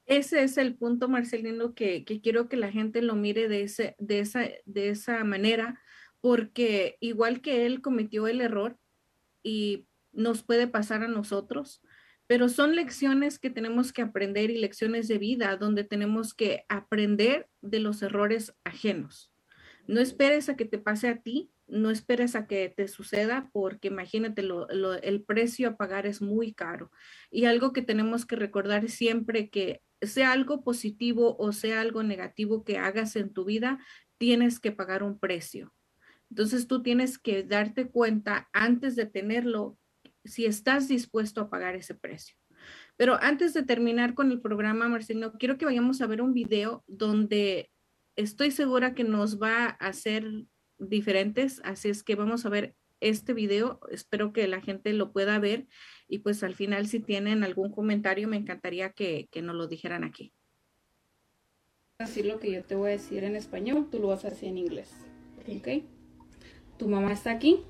[0.05, 4.19] Ese es el punto, Marcelino, que, quiero que la gente lo mire de, ese, de,
[4.19, 5.79] esa, de esa manera,
[6.19, 8.77] porque igual que él cometió el error
[9.43, 11.81] y nos puede pasar a nosotros,
[12.27, 17.49] pero son lecciones que tenemos que aprender y lecciones de vida donde tenemos que aprender
[17.61, 19.31] de los errores ajenos.
[19.87, 23.87] No esperes a que te pase a ti, no esperes a que te suceda porque
[23.89, 24.43] imagínate,
[25.01, 26.91] el precio a pagar es muy caro.
[27.31, 32.63] Y algo que tenemos que recordar siempre que sea algo positivo o sea algo negativo
[32.63, 33.79] que hagas en tu vida,
[34.17, 35.73] tienes que pagar un precio.
[36.29, 39.77] Entonces tú tienes que darte cuenta antes de tenerlo
[40.23, 42.35] si estás dispuesto a pagar ese precio.
[42.97, 46.83] Pero antes de terminar con el programa, Marcelino, quiero que vayamos a ver un video
[46.87, 47.71] donde
[48.15, 50.45] estoy segura que nos va a hacer
[50.79, 53.79] diferentes, así es que vamos a ver este video.
[53.91, 55.67] Espero que la gente lo pueda ver
[56.07, 60.03] y pues al final si tienen algún comentario me encantaría que, que nos lo dijeran
[60.03, 60.33] aquí.
[61.99, 64.49] Así lo que yo te voy a decir en español, tú lo vas a decir
[64.49, 64.91] en inglés.
[65.47, 65.83] ¿Ok?
[66.77, 67.63] ¿Tu mamá está aquí?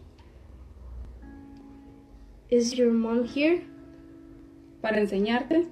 [2.49, 3.64] Is your mom here?
[4.82, 5.68] Para enseñarte.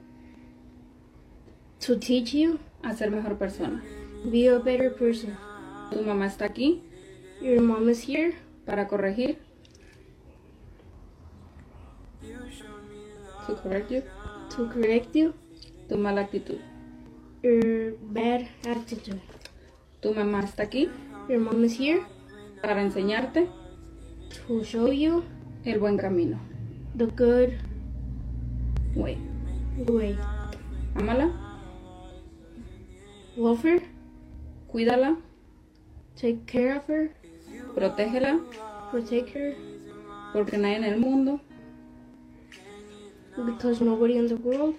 [1.85, 2.59] To teach you.
[2.83, 3.83] A ser mejor persona.
[4.25, 5.35] Be a better person.
[5.91, 6.81] ¿Tu mamá está aquí?
[7.41, 8.37] Your mom is here.
[8.65, 9.39] Para corregir.
[13.47, 14.03] To correct you.
[14.55, 15.33] To correct you.
[15.89, 16.61] Tu mala actitud.
[17.41, 19.19] Your bad attitude.
[20.01, 20.91] Tu mamá está aquí.
[21.27, 22.05] Your mom is here.
[22.61, 23.49] Para enseñarte.
[24.47, 25.23] To show you.
[25.65, 26.37] El buen camino.
[26.95, 27.57] The good
[28.95, 29.17] way.
[29.77, 30.15] Way.
[30.93, 31.33] Amala.
[33.35, 33.79] Love her.
[34.71, 35.17] Cuídala.
[36.15, 37.09] Take care of her.
[37.73, 38.39] Protégela.
[38.91, 39.55] Protect her.
[40.33, 41.41] Porque nadie en el mundo
[43.35, 44.75] Because nobody in the world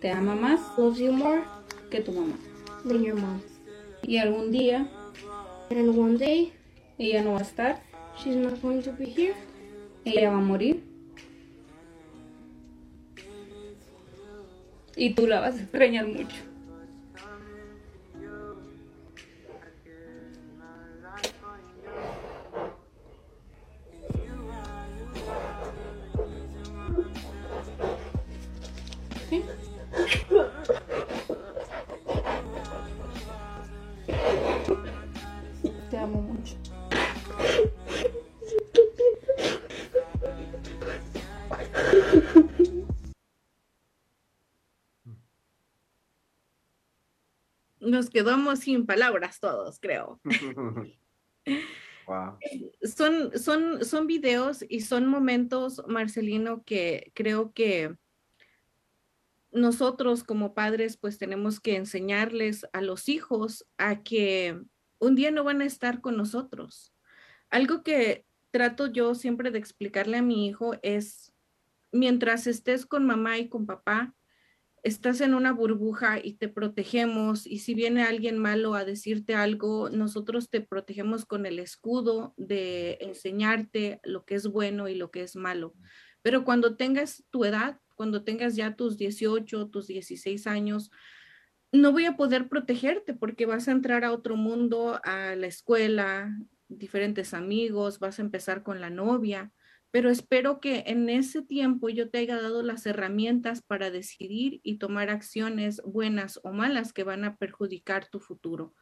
[0.00, 1.42] te ama más loves you more
[1.90, 2.36] que tu mamá.
[2.84, 3.40] Than your mom.
[4.02, 4.86] Y algún día
[5.70, 6.52] And one day
[6.98, 7.82] ella no va a estar.
[8.16, 9.34] She's not going to be here.
[10.04, 10.82] Ella va a morir.
[14.96, 16.36] Y tú la vas a extrañar mucho.
[47.80, 50.20] Nos quedamos sin palabras todos, creo.
[52.84, 57.96] Son, son, son videos y son momentos, Marcelino, que creo que
[59.50, 64.56] nosotros como padres pues tenemos que enseñarles a los hijos a que
[64.98, 66.94] un día no van a estar con nosotros.
[67.50, 71.32] Algo que trato yo siempre de explicarle a mi hijo es,
[71.92, 74.14] mientras estés con mamá y con papá,
[74.82, 79.90] estás en una burbuja y te protegemos y si viene alguien malo a decirte algo,
[79.90, 85.22] nosotros te protegemos con el escudo de enseñarte lo que es bueno y lo que
[85.22, 85.74] es malo.
[86.22, 90.90] Pero cuando tengas tu edad, cuando tengas ya tus 18, tus 16 años,
[91.76, 96.36] no voy a poder protegerte porque vas a entrar a otro mundo, a la escuela,
[96.68, 99.52] diferentes amigos, vas a empezar con la novia,
[99.90, 104.78] pero espero que en ese tiempo yo te haya dado las herramientas para decidir y
[104.78, 108.74] tomar acciones buenas o malas que van a perjudicar tu futuro.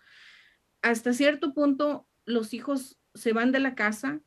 [0.82, 4.20] Hasta cierto punto, los hijos se van de la casa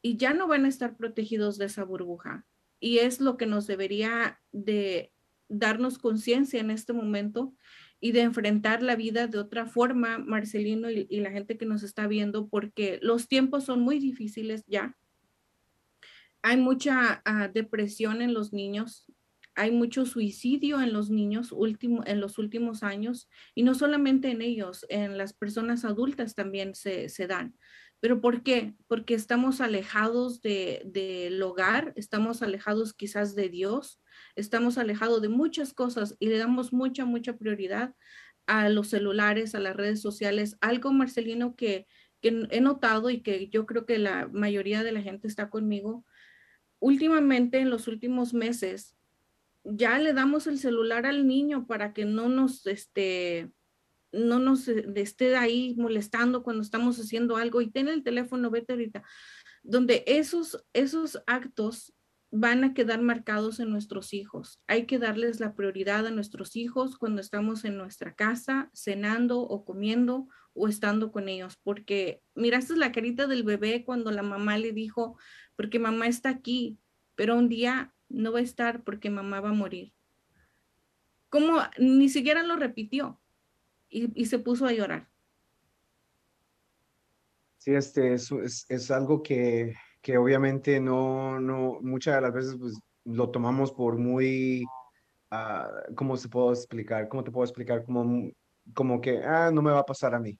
[0.00, 2.46] y ya no van a estar protegidos de esa burbuja.
[2.78, 5.12] Y es lo que nos debería de
[5.48, 7.54] darnos conciencia en este momento
[8.04, 12.08] y de enfrentar la vida de otra forma, Marcelino y, la gente que nos está
[12.08, 14.98] viendo, porque los tiempos son muy difíciles ya.
[16.42, 19.06] Hay mucha ah, depresión en los niños,
[19.54, 24.42] hay mucho suicidio en los niños último, en los últimos años, y no solamente en
[24.42, 27.54] ellos, en las personas adultas también se, se dan.
[28.00, 28.74] ¿Pero por qué?
[28.88, 34.01] Porque estamos alejados del de, hogar, estamos alejados quizás de Dios,
[34.36, 37.94] estamos alejados de muchas cosas y le damos mucha, mucha prioridad
[38.46, 40.56] a los celulares, a las redes sociales.
[40.60, 41.86] Algo, Marcelino, que,
[42.20, 46.04] que he notado y que yo creo que la mayoría de la gente está conmigo,
[46.78, 48.96] últimamente en los últimos meses,
[49.64, 53.52] ya le damos el celular al niño para que no nos, este,
[54.10, 58.72] no nos eh, esté ahí molestando cuando estamos haciendo algo y ten el teléfono, vete
[58.72, 59.04] ahorita,
[59.62, 61.94] donde esos, esos actos
[62.32, 64.60] van a quedar marcados en nuestros hijos.
[64.66, 69.64] Hay que darles la prioridad a nuestros hijos cuando estamos en nuestra casa, cenando o
[69.64, 74.72] comiendo o estando con ellos, porque miraste la carita del bebé cuando la mamá le
[74.72, 75.16] dijo,
[75.56, 76.78] porque mamá está aquí,
[77.14, 79.92] pero un día no va a estar porque mamá va a morir.
[81.28, 83.22] Como ni siquiera lo repitió,
[83.92, 85.08] y, se puso a llorar.
[87.58, 88.32] Sí, este es,
[88.68, 93.96] es, algo que, que obviamente no, no, muchas de las veces pues, lo tomamos por
[93.96, 94.64] muy,
[95.30, 97.08] uh, ¿cómo se puedo explicar?
[97.08, 97.84] ¿Cómo te puedo explicar?
[97.84, 98.30] Como,
[98.74, 100.38] como que, ah, no me va a pasar a mí,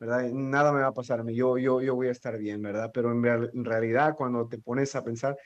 [0.00, 0.30] ¿verdad?
[0.32, 2.90] Nada me va a pasar a mí, yo, yo, yo voy a estar bien, ¿verdad?
[2.92, 5.36] Pero en, en realidad cuando te pones a pensar,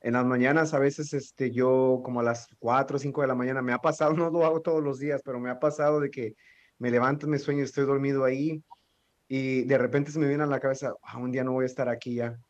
[0.00, 3.34] en las mañanas a veces este, yo como a las 4 o 5 de la
[3.34, 6.10] mañana, me ha pasado, no lo hago todos los días, pero me ha pasado de
[6.10, 6.34] que
[6.78, 8.62] me levanto, me sueño, estoy dormido ahí
[9.28, 11.66] y de repente se me viene a la cabeza, ah, un día no voy a
[11.66, 12.40] estar aquí ya,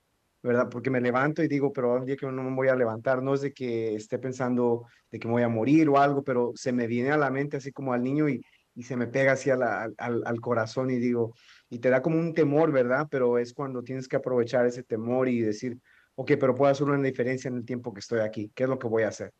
[0.43, 0.69] ¿verdad?
[0.71, 3.35] Porque me levanto y digo, pero un día que no me voy a levantar, no
[3.35, 6.73] es de que esté pensando de que me voy a morir o algo, pero se
[6.73, 8.43] me viene a la mente así como al niño y,
[8.75, 9.63] y se me pega así al,
[9.99, 11.35] al, corazón y digo,
[11.69, 13.09] y te da como un temor, ¿verdad?
[13.11, 15.79] Pero es cuando tienes que aprovechar ese temor y decir,
[16.15, 18.79] ok, pero puedo hacer una diferencia en el tiempo que estoy aquí, ¿qué es lo
[18.79, 19.33] que voy a hacer?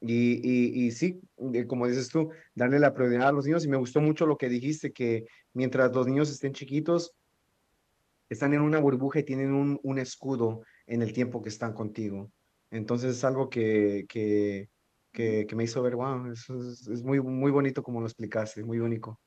[0.00, 1.20] Y, y, y, sí,
[1.68, 3.64] como dices tú, darle la prioridad a los niños.
[3.64, 7.12] Y me gustó mucho lo que dijiste, que mientras los niños estén chiquitos,
[8.28, 12.30] están en una burbuja y tienen un, un escudo en el tiempo que están contigo.
[12.70, 14.70] Entonces es algo que, que,
[15.12, 18.78] que, que me hizo ver, wow, es, es, muy, muy bonito como lo explicaste, muy
[18.78, 19.20] único.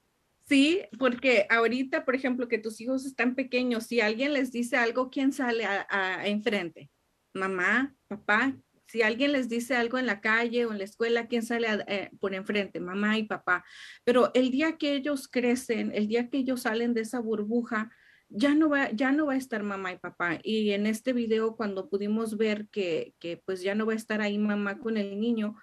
[0.48, 5.10] Sí, porque ahorita, por ejemplo, que tus hijos están pequeños, si alguien les dice algo,
[5.10, 6.90] ¿quién sale a, a enfrente?
[7.34, 8.56] Mamá, papá,
[8.88, 12.12] si alguien les dice algo en la calle o en la escuela, ¿quién sale eh,
[12.20, 12.80] por enfrente?
[12.80, 13.66] Mamá y papá.
[14.04, 17.92] Pero el día que ellos crecen, el día que ellos salen de esa burbuja,
[18.30, 20.40] ya no va, ya no va a estar mamá y papá.
[20.44, 24.22] Y en este video, cuando pudimos ver que, que pues ya no va a estar
[24.22, 25.56] ahí mamá con el niño,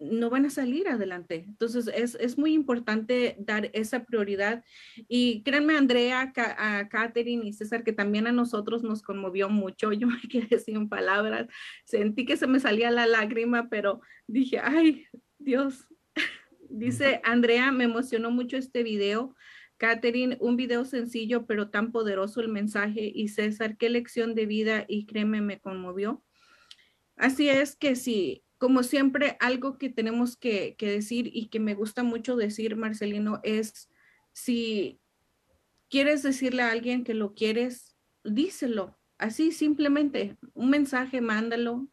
[0.00, 1.44] no van a salir adelante.
[1.46, 4.64] Entonces, es, es, muy importante dar esa prioridad.
[5.08, 9.92] Y créanme, Andrea, a Catherine y César, que también a nosotros nos conmovió mucho.
[9.92, 11.46] Yo me quedé sin palabras.
[11.84, 15.06] Sentí que se me salía la lágrima, pero dije, ay,
[15.38, 15.86] Dios.
[16.70, 19.34] Dice Andrea, me emocionó mucho este video.
[19.80, 23.10] Catherine, un video sencillo, pero tan poderoso el mensaje.
[23.14, 26.22] Y César, qué lección de vida y créeme, me conmovió.
[27.16, 32.02] Así es que sí, como siempre, algo que tenemos que, decir y que me gusta
[32.02, 33.88] mucho decir, Marcelino, es
[34.32, 35.00] si
[35.88, 38.98] quieres decirle a alguien que lo quieres, díselo.
[39.16, 41.88] Así simplemente, un mensaje, mándalo.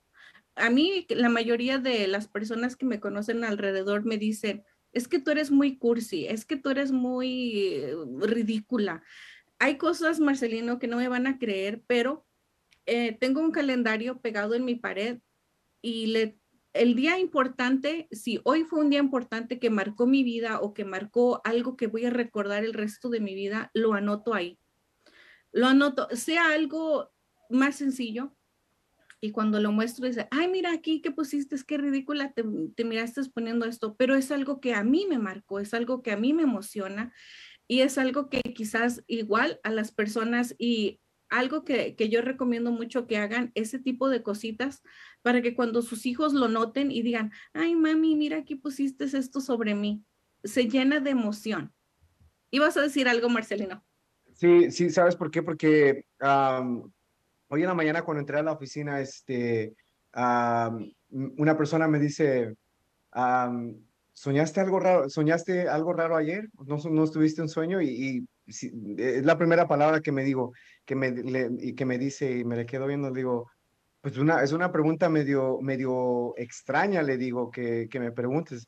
[0.56, 4.66] A mí, la mayoría de las personas que me conocen alrededor me dicen,
[4.98, 9.04] es que tú eres muy cursi, es que tú eres muy eh, ridícula.
[9.60, 12.26] Hay cosas, Marcelino, que no me van a creer, pero
[12.86, 15.20] eh, tengo un calendario pegado en mi pared
[15.82, 16.40] y le,
[16.74, 20.86] el día importante, si hoy fue un día importante que marcó mi vida o que
[20.86, 24.60] marcó algo que voy a recordar el resto de mi vida, lo anoto ahí.
[25.52, 27.12] Lo anoto, sea algo
[27.50, 28.36] más sencillo,
[29.20, 32.44] y cuando lo muestro dice, ay, mira aquí que pusiste, es que ridícula, te,
[32.76, 36.12] te miraste poniendo esto, pero es algo que a mí me marcó, es algo que
[36.12, 37.14] a mí me emociona
[37.68, 42.72] y es algo que quizás igual a las personas y algo que, que, yo recomiendo
[42.72, 44.82] mucho que hagan ese tipo de cositas
[45.22, 49.42] para que cuando sus hijos lo noten y digan, ay mami, mira aquí pusiste esto
[49.42, 50.06] sobre mí,
[50.44, 51.74] se llena de emoción.
[52.50, 53.84] ¿Y vas a decir algo, Marcelino?
[54.34, 55.44] Sí, sí, ¿sabes por qué?
[55.44, 56.06] Porque
[57.50, 59.76] hoy en la mañana cuando entré a la oficina, este,
[60.16, 60.92] um,
[61.38, 62.56] una persona me dice,
[63.16, 63.76] um,
[64.14, 65.10] ¿soñaste algo raro?
[65.10, 66.50] ¿Soñaste algo raro ayer?
[66.66, 67.82] ¿No, no estuviste un sueño?
[67.82, 70.54] Y, y si, es la primera palabra que me digo,
[70.86, 73.50] que me, le, y que me dice y me le quedo viendo, digo,
[74.02, 78.68] pues una, es una pregunta medio, medio extraña, le digo, que, que me preguntes.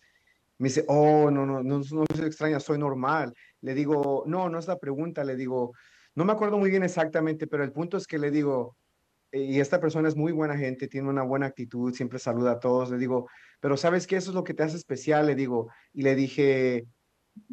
[0.58, 3.34] Me dice, oh, no, no, no, no es extraña, soy normal.
[3.62, 5.74] Le digo, no, no es la pregunta, le digo,
[6.20, 8.76] no me acuerdo muy bien exactamente, pero el punto es que le digo,
[9.32, 12.92] y esta persona es muy buena gente, tiene una buena actitud, siempre saluda a todos,
[12.92, 13.30] le digo,
[13.62, 14.18] pero ¿sabes qué?
[14.18, 16.86] Eso es lo que te hace especial, le digo, y le dije,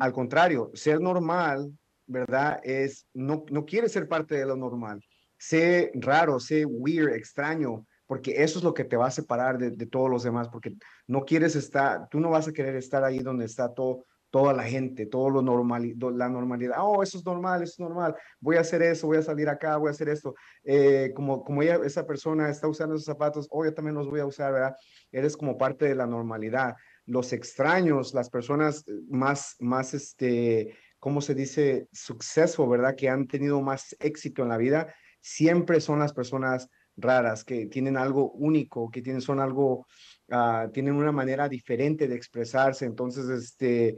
[0.01, 2.59] al contrario, ser normal, ¿verdad?
[2.65, 5.01] Es, no, no quiere ser parte de lo normal,
[5.39, 9.71] sé raro, sé weird, extraño, porque eso es lo que te va a separar de,
[9.71, 10.73] de todos los demás, porque
[11.07, 14.03] no quieres estar, tú no vas a querer estar ahí donde está todo,
[14.37, 16.77] toda la gente, todo lo normal, la normalidad.
[16.81, 18.15] Oh, eso es normal, eso es normal.
[18.39, 20.35] Voy a hacer eso, voy a salir acá, voy a hacer esto.
[20.63, 24.21] Eh, como, como ella, esa persona está usando esos zapatos, oh, yo también los voy
[24.21, 24.77] a usar, ¿verdad?
[25.11, 26.75] Eres como parte de la normalidad.
[27.07, 31.89] Los extraños, las personas más, más, este, ¿cómo se dice?
[31.91, 32.95] Suceso, ¿verdad?
[32.95, 37.97] Que han tenido más éxito en la vida, siempre son las personas raras, que tienen
[37.97, 39.87] algo único, que tienen, son algo,
[40.29, 42.85] uh, tienen una manera diferente de expresarse.
[42.85, 43.97] Entonces, este,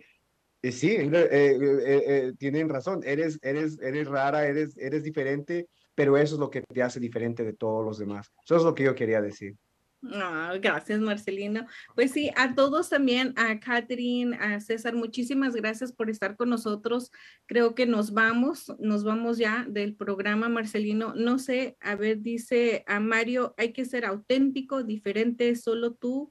[0.63, 6.41] sí, eh, eh, tienen razón, eres, eres, eres rara, eres, eres diferente, pero eso es
[6.41, 8.33] lo que te hace diferente de todos los demás.
[8.45, 9.57] Eso es lo que yo quería decir.
[10.01, 11.67] Oh, gracias, Marcelino.
[11.97, 17.11] Pues sí, a todos también, a Catherine, a César, muchísimas gracias por estar con nosotros.
[17.47, 21.15] Creo que nos vamos, nos vamos ya del programa, Marcelino.
[21.17, 26.31] No sé, a ver, dice a Mario, hay que ser auténtico, diferente, solo tú,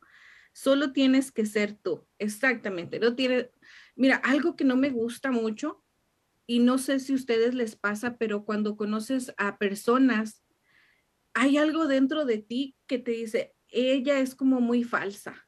[0.54, 2.08] solo tienes que ser tú.
[2.20, 3.52] Exactamente, no tiene,
[3.98, 5.84] mira, algo que no me gusta mucho
[6.46, 10.44] y no sé si a ustedes les pasa, pero cuando conoces a personas,
[11.34, 15.48] hay algo dentro de ti que te dice, ella es como muy falsa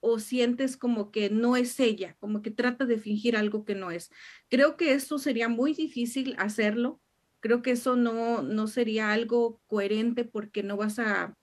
[0.00, 3.90] o sientes como que no es ella, como que trata de fingir algo que no
[3.90, 4.10] es.
[4.48, 7.00] Creo que eso sería muy difícil hacerlo.
[7.40, 11.36] Creo que eso no, no sería algo coherente porque no vas a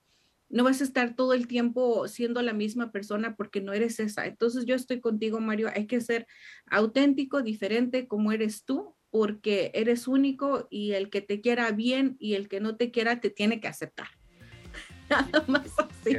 [0.54, 4.28] no vas a estar todo el tiempo siendo la misma persona porque no eres esa.
[4.28, 6.28] Entonces yo estoy contigo, Mario, hay que ser
[6.68, 12.36] auténtico, diferente como eres tú, porque eres único y el que te quiera bien y
[12.36, 14.08] el que no te quiera te tiene que aceptar.
[15.10, 16.18] Nada más así.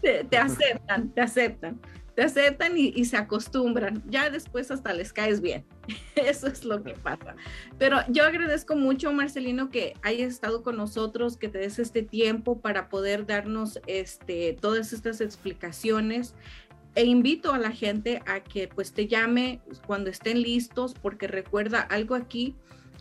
[0.00, 1.78] Te, te, aceptan, te aceptan,
[2.14, 4.02] te aceptan y, y, se acostumbran.
[4.08, 5.64] Ya después hasta les caes bien.
[6.14, 7.36] Eso es lo que pasa.
[7.78, 12.60] Pero yo agradezco mucho, Marcelino, que hayas estado con nosotros, que te des este tiempo
[12.60, 16.34] para poder darnos este, todas estas explicaciones
[16.94, 21.80] e invito a la gente a que pues te llame cuando estén listos, porque recuerda
[21.80, 22.54] algo aquí,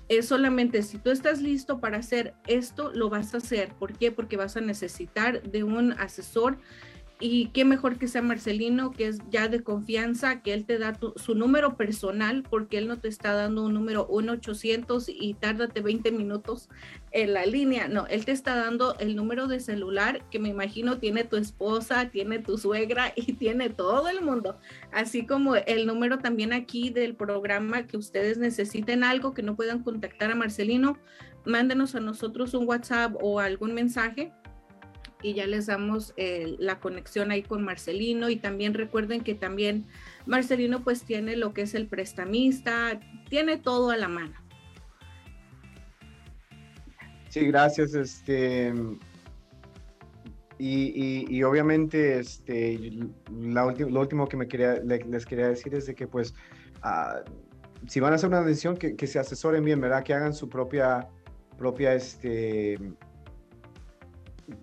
[0.09, 3.73] es solamente si tú estás listo para hacer esto, lo vas a hacer.
[3.75, 4.11] ¿Por qué?
[4.11, 6.57] Porque vas a necesitar de un asesor
[7.25, 10.91] y qué mejor que sea Marcelino, que es ya de confianza, que él te da
[10.91, 15.79] tu, su número personal, porque él no te está dando un número 1-800 y tárdate
[15.79, 16.67] 20 minutos
[17.11, 17.87] en la línea.
[17.87, 22.09] No, él te está dando el número de celular que me imagino tiene tu esposa,
[22.09, 24.57] tiene tu suegra y tiene todo el mundo.
[24.91, 29.81] Así como el número también aquí del programa que ustedes necesiten algo que no puedan
[29.81, 30.97] contactar a Marcelino,
[31.45, 34.33] mándenos a nosotros un WhatsApp o algún mensaje
[35.23, 39.85] y ya les damos eh, la conexión ahí con Marcelino y también recuerden que también
[40.25, 42.99] Marcelino pues tiene lo que es el prestamista,
[43.29, 44.35] tiene todo a la mano.
[47.29, 47.95] Sí, gracias.
[47.95, 48.73] Este,
[50.59, 52.91] y, y, obviamente este,
[53.31, 56.35] la lo último que me quería, les quería decir es de que pues
[56.83, 57.27] uh,
[57.87, 60.03] si van a hacer una decisión que, que se asesoren bien, ¿verdad?
[60.03, 61.09] Que hagan su propia,
[61.57, 62.77] propia este,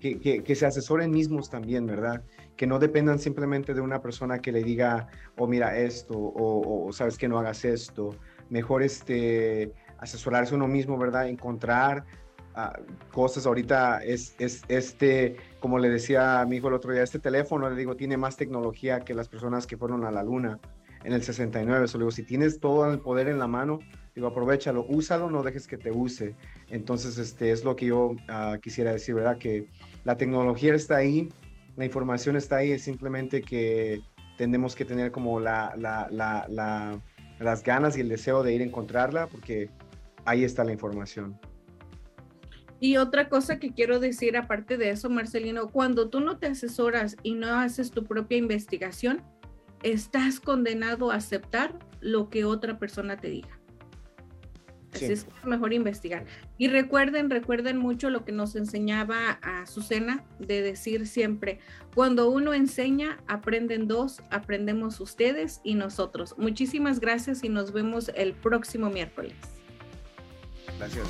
[0.00, 2.22] que, se asesoren mismos también, ¿verdad?
[2.60, 5.08] que no dependan simplemente de una persona que le diga,
[5.38, 8.14] oh, mira esto, o, sabes que no hagas esto.
[8.50, 11.26] Mejor este, asesorarse uno mismo, ¿verdad?
[11.26, 12.04] Encontrar
[12.54, 12.78] ah,
[13.12, 13.46] cosas.
[13.46, 17.70] Ahorita es, es este, como le decía a mi hijo el otro día, este teléfono,
[17.70, 20.60] le digo, tiene más tecnología que las personas que fueron a la luna
[21.04, 21.88] en el 69.
[21.88, 23.78] Solo digo, si tienes todo el poder en la mano,
[24.14, 26.34] digo, aprovechalo, úsalo, no dejes que te use.
[26.70, 29.38] Entonces, este es lo que yo ah, quisiera decir, ¿verdad?
[29.38, 29.66] Que
[30.04, 31.28] la tecnología está ahí,
[31.76, 34.00] la información está ahí, es simplemente que
[34.36, 35.74] tenemos que tener como la,
[37.38, 39.68] las ganas y el deseo de ir a encontrarla, porque
[40.24, 41.38] ahí está la información.
[42.78, 47.16] Y otra cosa que quiero decir aparte de eso, Marcelino, cuando tú no te asesoras
[47.22, 49.22] y no haces tu propia investigación,
[49.82, 53.59] estás condenado a aceptar lo que otra persona te diga.
[54.92, 56.24] Así es mejor investigar.
[56.58, 61.60] Y recuerden, recuerden mucho lo que nos enseñaba a Susana de decir siempre,
[61.94, 66.34] cuando uno enseña, aprenden dos, aprendemos ustedes y nosotros.
[66.38, 69.34] Muchísimas gracias y nos vemos el próximo miércoles.
[70.78, 71.06] Gracias.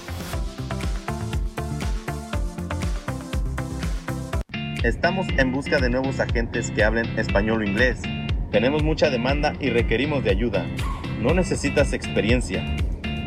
[4.84, 8.00] Estamos en busca de nuevos agentes que hablen español o inglés.
[8.50, 10.66] Tenemos mucha demanda y requerimos de ayuda.
[11.20, 12.64] No necesitas experiencia